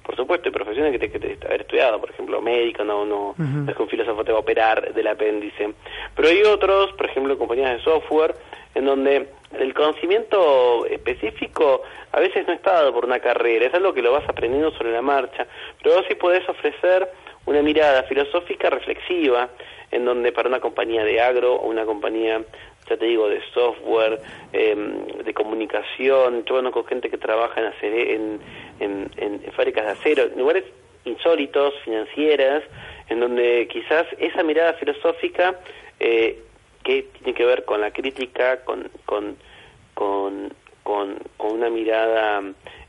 por 0.04 0.14
supuesto, 0.14 0.48
hay 0.48 0.52
profesiones 0.52 0.92
que 0.92 0.98
te, 1.00 1.11
que 1.11 1.46
haber 1.46 1.62
estudiado, 1.62 2.00
por 2.00 2.11
ejemplo, 2.11 2.40
médico, 2.40 2.85
no, 2.85 3.04
no, 3.04 3.35
no 3.37 3.70
es 3.70 3.76
que 3.76 3.82
un 3.82 3.88
filósofo 3.88 4.22
te 4.22 4.30
va 4.30 4.38
a 4.38 4.42
operar 4.42 4.94
del 4.94 5.06
apéndice. 5.09 5.74
Pero 6.14 6.28
hay 6.28 6.42
otros, 6.42 6.92
por 6.92 7.06
ejemplo, 7.06 7.37
compañías 7.37 7.72
de 7.76 7.82
software, 7.82 8.37
en 8.76 8.85
donde 8.85 9.28
el 9.52 9.74
conocimiento 9.74 10.87
específico 10.87 11.82
a 12.12 12.20
veces 12.20 12.46
no 12.46 12.52
está 12.52 12.72
dado 12.74 12.92
por 12.92 13.04
una 13.04 13.20
carrera, 13.20 13.66
es 13.66 13.74
algo 13.74 13.94
que 13.94 14.02
lo 14.02 14.12
vas 14.12 14.28
aprendiendo 14.28 14.72
sobre 14.72 14.92
la 14.92 15.02
marcha, 15.02 15.46
pero 15.82 15.96
vos 15.96 16.04
sí 16.09 16.14
podés 16.14 16.48
ofrecer 16.48 17.09
una 17.46 17.62
mirada 17.62 18.02
filosófica 18.04 18.70
reflexiva, 18.70 19.48
en 19.90 20.04
donde 20.04 20.32
para 20.32 20.48
una 20.48 20.61
compañía 20.61 21.04
de 21.04 21.20
agro 21.20 21.54
o 21.54 21.68
una 21.68 21.85
compañía, 21.85 22.42
ya 22.88 22.96
te 22.96 23.06
digo, 23.06 23.28
de 23.28 23.40
software, 23.54 24.20
em, 24.52 25.06
de 25.24 25.32
comunicación, 25.32 26.44
yo 26.44 26.56
conozco 26.56 26.85
gente 26.85 27.09
que 27.09 27.18
trabaja 27.18 27.61
en, 27.61 27.66
hacer, 27.66 27.92
en, 27.92 28.40
en, 28.80 29.11
en, 29.16 29.52
fábricas 29.52 29.87
de 29.87 29.92
acero, 29.92 30.22
en 30.24 30.38
lugares 30.38 30.64
insólitos, 31.04 31.74
financieras, 31.85 32.64
en 33.09 33.20
donde 33.20 33.68
quizás 33.68 34.06
esa 34.18 34.42
mirada 34.42 34.72
filosófica 34.74 35.54
eh, 36.00 36.42
que 36.87 37.03
tiene 37.18 37.35
que 37.35 37.44
ver 37.44 37.64
con 37.64 37.81
la 37.81 37.90
crítica, 37.90 38.62
con, 38.64 38.88
con, 39.05 39.37
con, 39.94 40.55
con, 40.85 41.16
una 41.38 41.68
mirada 41.68 42.42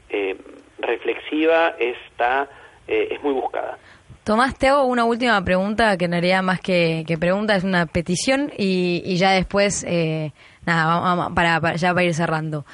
eh, 0.10 0.38
reflexiva, 0.78 1.70
está, 1.80 2.48
eh, 2.88 3.08
es 3.12 3.24
muy 3.24 3.34
buscada. 3.34 3.80
Tomás, 4.24 4.56
te 4.58 4.68
hago 4.68 4.84
una 4.84 5.04
última 5.04 5.44
pregunta 5.44 5.98
que 5.98 6.06
en 6.06 6.12
realidad 6.12 6.44
más 6.44 6.60
que, 6.60 7.06
que 7.08 7.18
pregunta 7.18 7.56
es 7.56 7.64
una 7.64 7.88
petición 7.88 8.52
y, 8.56 9.02
y 9.04 9.18
ya 9.18 9.32
después, 9.32 9.84
eh, 9.88 10.32
nada, 10.66 11.30
para, 11.34 11.60
para, 11.60 11.76
ya 11.76 11.94
para 11.94 12.04
ir 12.04 12.14
cerrando. 12.14 12.66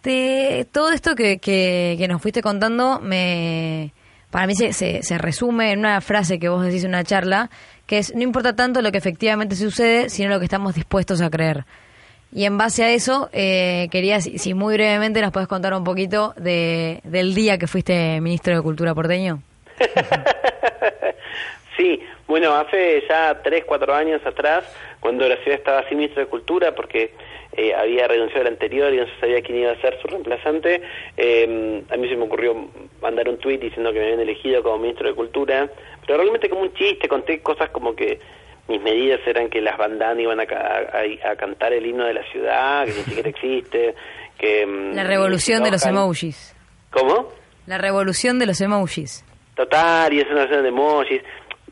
Te, 0.00 0.66
todo 0.72 0.90
esto 0.90 1.14
que, 1.14 1.38
que, 1.38 1.94
que, 1.98 2.08
nos 2.08 2.20
fuiste 2.20 2.42
contando 2.42 2.98
me 3.00 3.92
para 4.34 4.48
mí 4.48 4.56
se, 4.56 4.72
se, 4.72 5.04
se, 5.04 5.16
resume 5.16 5.70
en 5.70 5.78
una 5.78 6.00
frase 6.00 6.40
que 6.40 6.48
vos 6.48 6.64
decís 6.64 6.82
en 6.82 6.88
una 6.88 7.04
charla, 7.04 7.50
que 7.86 7.98
es, 7.98 8.12
no 8.16 8.22
importa 8.24 8.56
tanto 8.56 8.82
lo 8.82 8.90
que 8.90 8.98
efectivamente 8.98 9.54
sucede, 9.54 10.10
sino 10.10 10.28
lo 10.28 10.40
que 10.40 10.46
estamos 10.46 10.74
dispuestos 10.74 11.20
a 11.20 11.30
creer. 11.30 11.62
Y 12.32 12.44
en 12.44 12.58
base 12.58 12.82
a 12.82 12.90
eso, 12.90 13.30
eh, 13.32 13.86
quería, 13.92 14.20
si, 14.20 14.52
muy 14.54 14.74
brevemente 14.74 15.20
nos 15.20 15.30
puedes 15.30 15.46
contar 15.46 15.72
un 15.72 15.84
poquito 15.84 16.34
de, 16.36 17.00
del 17.04 17.32
día 17.36 17.58
que 17.58 17.68
fuiste 17.68 18.20
ministro 18.20 18.56
de 18.56 18.62
Cultura 18.62 18.92
porteño. 18.92 19.40
sí, 21.76 22.00
bueno, 22.26 22.56
hace 22.56 23.04
ya 23.08 23.40
tres, 23.40 23.62
cuatro 23.64 23.94
años 23.94 24.20
atrás, 24.26 24.64
cuando 24.98 25.28
la 25.28 25.36
ciudad 25.44 25.60
estaba 25.60 25.88
sin 25.88 25.98
ministro 25.98 26.24
de 26.24 26.28
Cultura, 26.28 26.74
porque 26.74 27.14
eh, 27.56 27.74
había 27.74 28.08
renunciado 28.08 28.42
al 28.42 28.52
anterior 28.52 28.92
y 28.92 28.98
no 28.98 29.06
se 29.06 29.20
sabía 29.20 29.42
quién 29.42 29.58
iba 29.58 29.72
a 29.72 29.80
ser 29.80 29.98
su 30.00 30.08
reemplazante, 30.08 30.82
eh, 31.16 31.82
a 31.90 31.96
mí 31.96 32.08
se 32.08 32.16
me 32.16 32.24
ocurrió 32.24 32.68
mandar 33.00 33.28
un 33.28 33.38
tuit 33.38 33.60
diciendo 33.60 33.92
que 33.92 33.98
me 33.98 34.06
habían 34.06 34.20
elegido 34.20 34.62
como 34.62 34.78
ministro 34.78 35.08
de 35.08 35.14
Cultura, 35.14 35.70
pero 36.00 36.18
realmente 36.18 36.48
como 36.48 36.62
un 36.62 36.74
chiste, 36.74 37.08
conté 37.08 37.40
cosas 37.40 37.70
como 37.70 37.94
que 37.94 38.18
mis 38.68 38.80
medidas 38.80 39.20
eran 39.26 39.50
que 39.50 39.60
las 39.60 39.76
bandanas 39.76 40.20
iban 40.20 40.40
a, 40.40 40.44
a, 40.44 41.36
cantar 41.36 41.72
el 41.72 41.84
himno 41.86 42.06
de 42.06 42.14
la 42.14 42.24
ciudad, 42.30 42.84
que 42.86 42.92
ni 42.92 43.02
siquiera 43.02 43.28
existe, 43.28 43.94
que... 44.38 44.66
Mm, 44.66 44.94
la 44.94 45.04
revolución 45.04 45.62
de 45.62 45.70
los 45.70 45.84
emojis. 45.84 46.56
¿Cómo? 46.90 47.28
La 47.66 47.78
revolución 47.78 48.38
de 48.38 48.46
los 48.46 48.60
emojis. 48.60 49.24
Total, 49.54 50.12
y 50.12 50.20
es 50.20 50.26
una 50.26 50.46
revolución 50.46 50.62
de 50.62 50.68
emojis. 50.68 51.22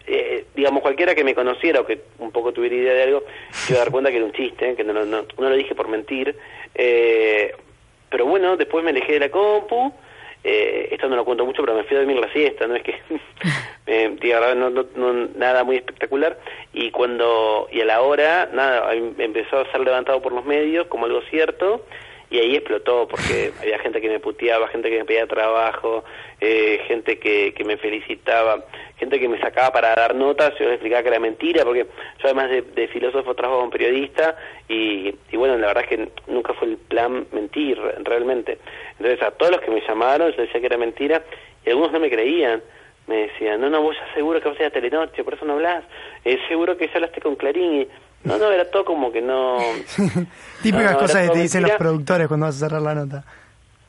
Eh, 0.07 0.47
digamos, 0.55 0.83
cualquiera 0.83 1.15
que 1.15 1.25
me 1.25 1.35
conociera 1.35 1.81
o 1.81 1.87
que 1.87 2.01
un 2.19 2.33
poco 2.33 2.53
tuviera 2.53 2.75
idea 2.75 2.95
de 2.95 3.03
algo, 3.05 3.25
se 3.51 3.73
iba 3.73 3.83
a 3.83 3.85
dar 3.85 3.93
cuenta 3.93 4.11
que 4.11 4.17
era 4.17 4.27
un 4.27 4.33
chiste, 4.33 4.75
que 4.75 4.85
no, 4.85 4.93
no, 4.93 5.05
no, 5.05 5.25
lo 5.37 5.57
dije 5.57 5.75
por 5.75 5.89
mentir. 5.89 6.37
Eh, 6.75 7.55
pero 8.11 8.27
bueno, 8.27 8.57
después 8.57 8.85
me 8.85 8.91
alejé 8.91 9.15
de 9.15 9.21
la 9.21 9.31
compu. 9.31 9.93
Eh, 10.45 10.89
esto 10.91 11.09
no 11.09 11.15
lo 11.15 11.25
cuento 11.25 11.47
mucho, 11.47 11.63
pero 11.63 11.77
me 11.77 11.85
fui 11.85 11.97
a 11.97 12.01
dormir 12.01 12.19
la 12.19 12.33
siesta, 12.33 12.67
no 12.67 12.75
es 12.75 12.83
que, 12.83 12.97
eh, 13.87 14.11
no, 14.57 14.71
no, 14.71 14.87
no, 14.97 15.13
nada 15.37 15.63
muy 15.63 15.77
espectacular, 15.77 16.37
y 16.73 16.91
cuando, 16.91 17.69
y 17.71 17.81
a 17.81 17.85
la 17.85 18.03
hora, 18.03 18.51
nada, 18.53 18.93
em, 18.93 19.15
empezó 19.19 19.61
a 19.61 19.71
ser 19.71 19.83
levantado 19.83 20.21
por 20.21 20.33
los 20.33 20.45
medios 20.45 20.89
como 20.89 21.07
algo 21.07 21.23
cierto, 21.31 21.87
y 22.33 22.39
ahí 22.39 22.57
explotó 22.57 23.07
porque 23.07 23.53
había 23.61 23.79
gente 23.79 24.01
que 24.01 24.09
me 24.09 24.19
puteaba, 24.19 24.67
gente 24.69 24.89
que 24.89 24.99
me 24.99 25.05
pedía 25.05 25.27
trabajo, 25.27 26.03
eh, 26.41 26.81
gente 26.89 27.19
que, 27.19 27.53
que 27.55 27.63
me 27.63 27.77
felicitaba, 27.77 28.65
gente 28.97 29.21
que 29.21 29.29
me 29.29 29.39
sacaba 29.39 29.71
para 29.71 29.95
dar 29.95 30.15
notas, 30.15 30.55
yo 30.59 30.65
les 30.65 30.75
explicaba 30.75 31.03
que 31.03 31.09
era 31.09 31.21
mentira, 31.21 31.65
porque 31.65 31.85
yo 31.85 32.25
además 32.25 32.51
de, 32.51 32.89
filósofo 32.89 33.35
trabajo 33.35 33.61
como 33.61 33.71
periodista 33.71 34.37
y, 34.69 35.15
y, 35.31 35.37
bueno, 35.37 35.57
la 35.59 35.69
verdad 35.69 35.85
es 35.85 35.91
que 35.91 36.09
nunca 36.27 36.55
fue 36.55 36.69
el 36.69 36.79
plan 36.79 37.27
mentir 37.33 37.79
realmente. 38.03 38.59
Entonces 38.99 39.23
a 39.23 39.31
todos 39.33 39.53
los 39.53 39.61
que 39.61 39.71
me 39.71 39.83
llamaron 39.87 40.33
yo 40.33 40.43
decía 40.43 40.61
que 40.61 40.67
era 40.67 40.79
mentira 40.79 41.23
y 41.67 41.71
algunos 41.71 41.93
no 41.93 42.01
me 42.01 42.11
creían. 42.11 42.63
Me 43.09 43.27
decían, 43.27 43.61
no, 43.61 43.69
no, 43.69 43.83
vos 43.83 43.97
ya 43.97 44.15
seguro 44.15 44.41
que 44.41 44.49
vos 44.49 44.61
a 44.61 44.71
Telenoche, 44.71 45.25
por 45.25 45.35
eso 45.35 45.45
no 45.45 45.55
hablas, 45.55 45.83
eh, 46.25 46.39
seguro 46.47 46.77
que 46.77 46.87
ya 46.87 46.95
hablaste 46.95 47.21
con 47.21 47.35
Clarín 47.35 47.83
y 47.83 47.89
no, 48.25 48.39
no, 48.39 48.51
era 48.51 48.71
todo 48.71 48.85
como 48.85 49.13
que 49.13 49.21
no... 49.21 49.59
Típicas 50.63 50.97
cosas 50.97 51.29
que 51.29 51.35
te 51.35 51.39
dicen 51.41 51.63
los 51.63 51.73
productores 51.73 52.29
cuando 52.29 52.47
vas 52.47 52.57
a 52.57 52.69
cerrar 52.69 52.83
la 52.83 52.95
nota. 52.95 53.25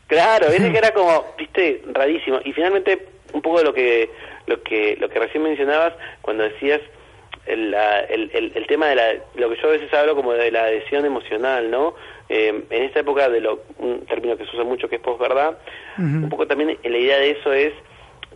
Claro, 0.08 0.48
ese 0.48 0.72
que 0.72 0.78
era 0.78 0.91
como, 0.93 1.26
viste, 1.38 1.82
rarísimo. 1.91 2.39
Y 2.43 2.54
finalmente, 2.54 3.08
un 3.34 3.41
poco 3.41 3.60
de 3.60 3.63
lo 3.65 3.74
que, 3.74 4.10
lo 4.48 4.62
que, 4.63 4.98
lo 5.00 5.10
que 5.10 5.19
recién 5.19 5.43
mencionabas, 5.43 5.93
cuando 6.22 6.43
decías 6.43 6.82
el, 7.46 7.74
el, 7.74 8.52
el, 8.56 8.67
tema 8.67 8.88
de 8.88 8.96
la, 8.96 9.13
lo 9.36 9.50
que 9.50 9.62
yo 9.62 9.67
a 9.67 9.72
veces 9.72 9.93
hablo 9.93 10.15
como 10.15 10.34
de 10.34 10.52
la 10.52 10.63
adhesión 10.63 11.06
emocional, 11.06 11.69
¿no? 11.69 11.96
Eh, 12.30 12.63
en 12.69 12.84
esta 12.84 13.02
época 13.02 13.30
de 13.30 13.41
lo, 13.41 13.63
un 13.80 14.06
término 14.06 14.38
que 14.38 14.46
se 14.46 14.56
usa 14.56 14.63
mucho 14.63 14.88
que 14.88 14.96
es 14.96 15.02
posverdad, 15.02 15.58
un 15.98 16.30
poco 16.30 16.48
también 16.48 16.78
la 16.84 16.98
idea 16.98 17.17
de 17.17 17.32
eso 17.32 17.52
es 17.52 17.74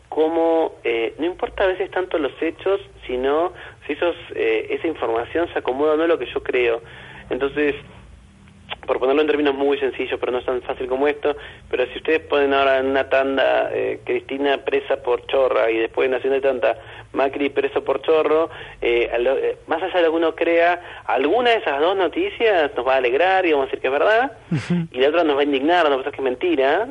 cómo 0.09 0.75
eh, 0.83 1.13
no 1.17 1.25
importa 1.25 1.63
a 1.63 1.67
veces 1.67 1.89
tanto 1.91 2.17
los 2.17 2.33
hechos, 2.41 2.81
sino 3.05 3.53
si 3.87 3.93
esos, 3.93 4.15
eh, 4.35 4.67
esa 4.69 4.87
información 4.87 5.47
se 5.53 5.59
acomoda 5.59 5.93
o 5.93 5.97
no 5.97 6.03
a 6.03 6.07
lo 6.07 6.19
que 6.19 6.27
yo 6.27 6.43
creo. 6.43 6.81
Entonces, 7.29 7.75
por 8.85 8.99
ponerlo 8.99 9.21
en 9.21 9.27
términos 9.27 9.55
muy 9.55 9.77
sencillos, 9.77 10.17
pero 10.19 10.31
no 10.31 10.39
es 10.39 10.45
tan 10.45 10.61
fácil 10.61 10.87
como 10.87 11.07
esto, 11.07 11.35
pero 11.69 11.85
si 11.87 11.97
ustedes 11.97 12.21
ponen 12.21 12.53
ahora 12.53 12.79
en 12.79 12.87
una 12.87 13.09
tanda 13.09 13.69
eh, 13.73 13.99
Cristina 14.05 14.57
presa 14.59 14.97
por 15.03 15.25
chorra 15.27 15.69
y 15.69 15.77
después 15.77 16.05
en 16.05 16.11
Nación 16.11 16.33
de 16.33 16.41
Tanta 16.41 16.77
Macri 17.13 17.49
preso 17.49 17.83
por 17.83 18.01
chorro, 18.01 18.49
eh, 18.81 19.09
eh, 19.11 19.57
más 19.67 19.83
allá 19.83 19.97
de 19.97 20.03
lo 20.03 20.11
que 20.11 20.17
uno 20.17 20.35
crea, 20.35 21.03
alguna 21.05 21.51
de 21.51 21.57
esas 21.57 21.79
dos 21.79 21.95
noticias 21.95 22.71
nos 22.75 22.87
va 22.87 22.95
a 22.95 22.97
alegrar 22.97 23.45
y 23.45 23.51
vamos 23.51 23.65
a 23.65 23.67
decir 23.67 23.81
que 23.81 23.87
es 23.87 23.93
verdad, 23.93 24.31
y 24.91 24.99
la 24.99 25.09
otra 25.09 25.23
nos 25.23 25.35
va 25.35 25.41
a 25.41 25.45
indignar, 25.45 25.89
no 25.89 26.01
que 26.01 26.09
es 26.09 26.19
mentira, 26.21 26.87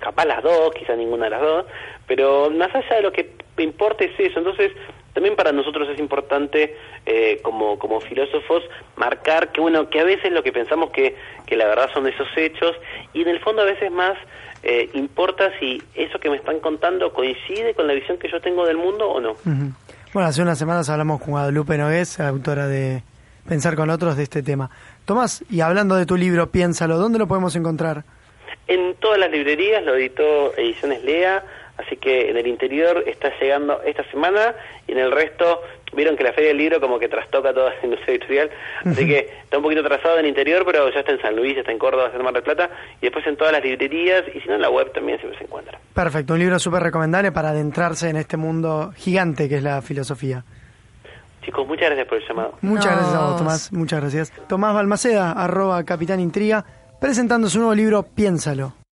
capaz 0.00 0.24
las 0.24 0.42
dos, 0.42 0.72
quizá 0.74 0.96
ninguna 0.96 1.24
de 1.24 1.30
las 1.30 1.42
dos, 1.42 1.66
pero 2.06 2.50
más 2.50 2.74
allá 2.74 2.96
de 2.96 3.02
lo 3.02 3.12
que 3.12 3.30
importa 3.58 4.04
es 4.04 4.18
eso, 4.18 4.38
entonces 4.38 4.72
también 5.16 5.34
para 5.34 5.50
nosotros 5.50 5.88
es 5.88 5.98
importante 5.98 6.76
eh, 7.06 7.40
como, 7.40 7.78
como 7.78 8.02
filósofos 8.02 8.62
marcar 8.96 9.50
que 9.50 9.62
bueno 9.62 9.88
que 9.88 9.98
a 9.98 10.04
veces 10.04 10.30
lo 10.30 10.42
que 10.42 10.52
pensamos 10.52 10.90
que, 10.90 11.16
que 11.46 11.56
la 11.56 11.64
verdad 11.64 11.88
son 11.94 12.06
esos 12.06 12.28
hechos 12.36 12.76
y 13.14 13.22
en 13.22 13.28
el 13.28 13.40
fondo 13.40 13.62
a 13.62 13.64
veces 13.64 13.90
más 13.90 14.18
eh, 14.62 14.90
importa 14.92 15.50
si 15.58 15.82
eso 15.94 16.20
que 16.20 16.28
me 16.28 16.36
están 16.36 16.60
contando 16.60 17.14
coincide 17.14 17.72
con 17.72 17.86
la 17.86 17.94
visión 17.94 18.18
que 18.18 18.30
yo 18.30 18.42
tengo 18.42 18.66
del 18.66 18.76
mundo 18.76 19.08
o 19.08 19.18
no. 19.18 19.36
Bueno, 20.12 20.28
hace 20.28 20.42
unas 20.42 20.58
semanas 20.58 20.90
hablamos 20.90 21.20
con 21.20 21.30
Guadalupe 21.30 21.78
Nogués, 21.78 22.20
autora 22.20 22.68
de 22.68 23.02
Pensar 23.48 23.74
con 23.74 23.88
otros 23.88 24.18
de 24.18 24.24
este 24.24 24.42
tema. 24.42 24.68
Tomás, 25.06 25.44
y 25.48 25.60
hablando 25.60 25.94
de 25.94 26.04
tu 26.04 26.16
libro, 26.16 26.50
piénsalo, 26.50 26.98
¿dónde 26.98 27.18
lo 27.18 27.26
podemos 27.26 27.54
encontrar? 27.56 28.04
En 28.66 28.96
todas 28.96 29.18
las 29.18 29.30
librerías, 29.30 29.82
lo 29.84 29.94
editó 29.94 30.52
Ediciones 30.56 31.04
Lea, 31.04 31.44
Así 31.78 31.96
que 31.96 32.30
en 32.30 32.36
el 32.36 32.46
interior 32.46 33.04
está 33.06 33.30
llegando 33.38 33.82
esta 33.82 34.02
semana 34.10 34.54
y 34.86 34.92
en 34.92 34.98
el 34.98 35.12
resto, 35.12 35.62
vieron 35.92 36.16
que 36.16 36.24
la 36.24 36.32
Feria 36.32 36.48
del 36.48 36.58
Libro 36.58 36.80
como 36.80 36.98
que 36.98 37.08
trastoca 37.08 37.52
toda 37.52 37.70
la 37.70 37.84
industria 37.84 38.14
editorial, 38.14 38.50
así 38.84 39.06
que 39.06 39.30
está 39.42 39.58
un 39.58 39.62
poquito 39.62 39.82
atrasado 39.82 40.14
en 40.14 40.20
el 40.20 40.28
interior, 40.28 40.64
pero 40.64 40.90
ya 40.90 41.00
está 41.00 41.12
en 41.12 41.20
San 41.20 41.36
Luis, 41.36 41.56
está 41.56 41.72
en 41.72 41.78
Córdoba, 41.78 42.06
está 42.06 42.16
en 42.16 42.24
Mar 42.24 42.32
del 42.32 42.42
Plata, 42.42 42.70
y 43.00 43.06
después 43.06 43.26
en 43.26 43.36
todas 43.36 43.52
las 43.52 43.62
librerías, 43.62 44.24
y 44.34 44.40
si 44.40 44.48
no 44.48 44.54
en 44.54 44.62
la 44.62 44.70
web 44.70 44.90
también 44.92 45.18
siempre 45.18 45.38
se 45.38 45.44
encuentra. 45.44 45.78
Perfecto, 45.94 46.32
un 46.32 46.38
libro 46.38 46.58
súper 46.58 46.82
recomendable 46.82 47.30
para 47.30 47.50
adentrarse 47.50 48.08
en 48.08 48.16
este 48.16 48.36
mundo 48.36 48.92
gigante 48.96 49.48
que 49.48 49.56
es 49.56 49.62
la 49.62 49.82
filosofía. 49.82 50.44
Chicos, 51.44 51.66
muchas 51.66 51.86
gracias 51.86 52.08
por 52.08 52.18
el 52.18 52.26
llamado. 52.26 52.54
Muchas 52.62 52.92
gracias 52.96 53.14
a 53.14 53.26
vos, 53.26 53.36
Tomás, 53.36 53.72
muchas 53.72 54.00
gracias. 54.00 54.32
Tomás 54.48 54.74
Balmaceda, 54.74 55.32
arroba 55.32 55.84
Capitán 55.84 56.20
Intriga, 56.20 56.64
presentando 57.00 57.48
su 57.48 57.58
nuevo 57.58 57.74
libro 57.74 58.02
Piénsalo. 58.02 58.85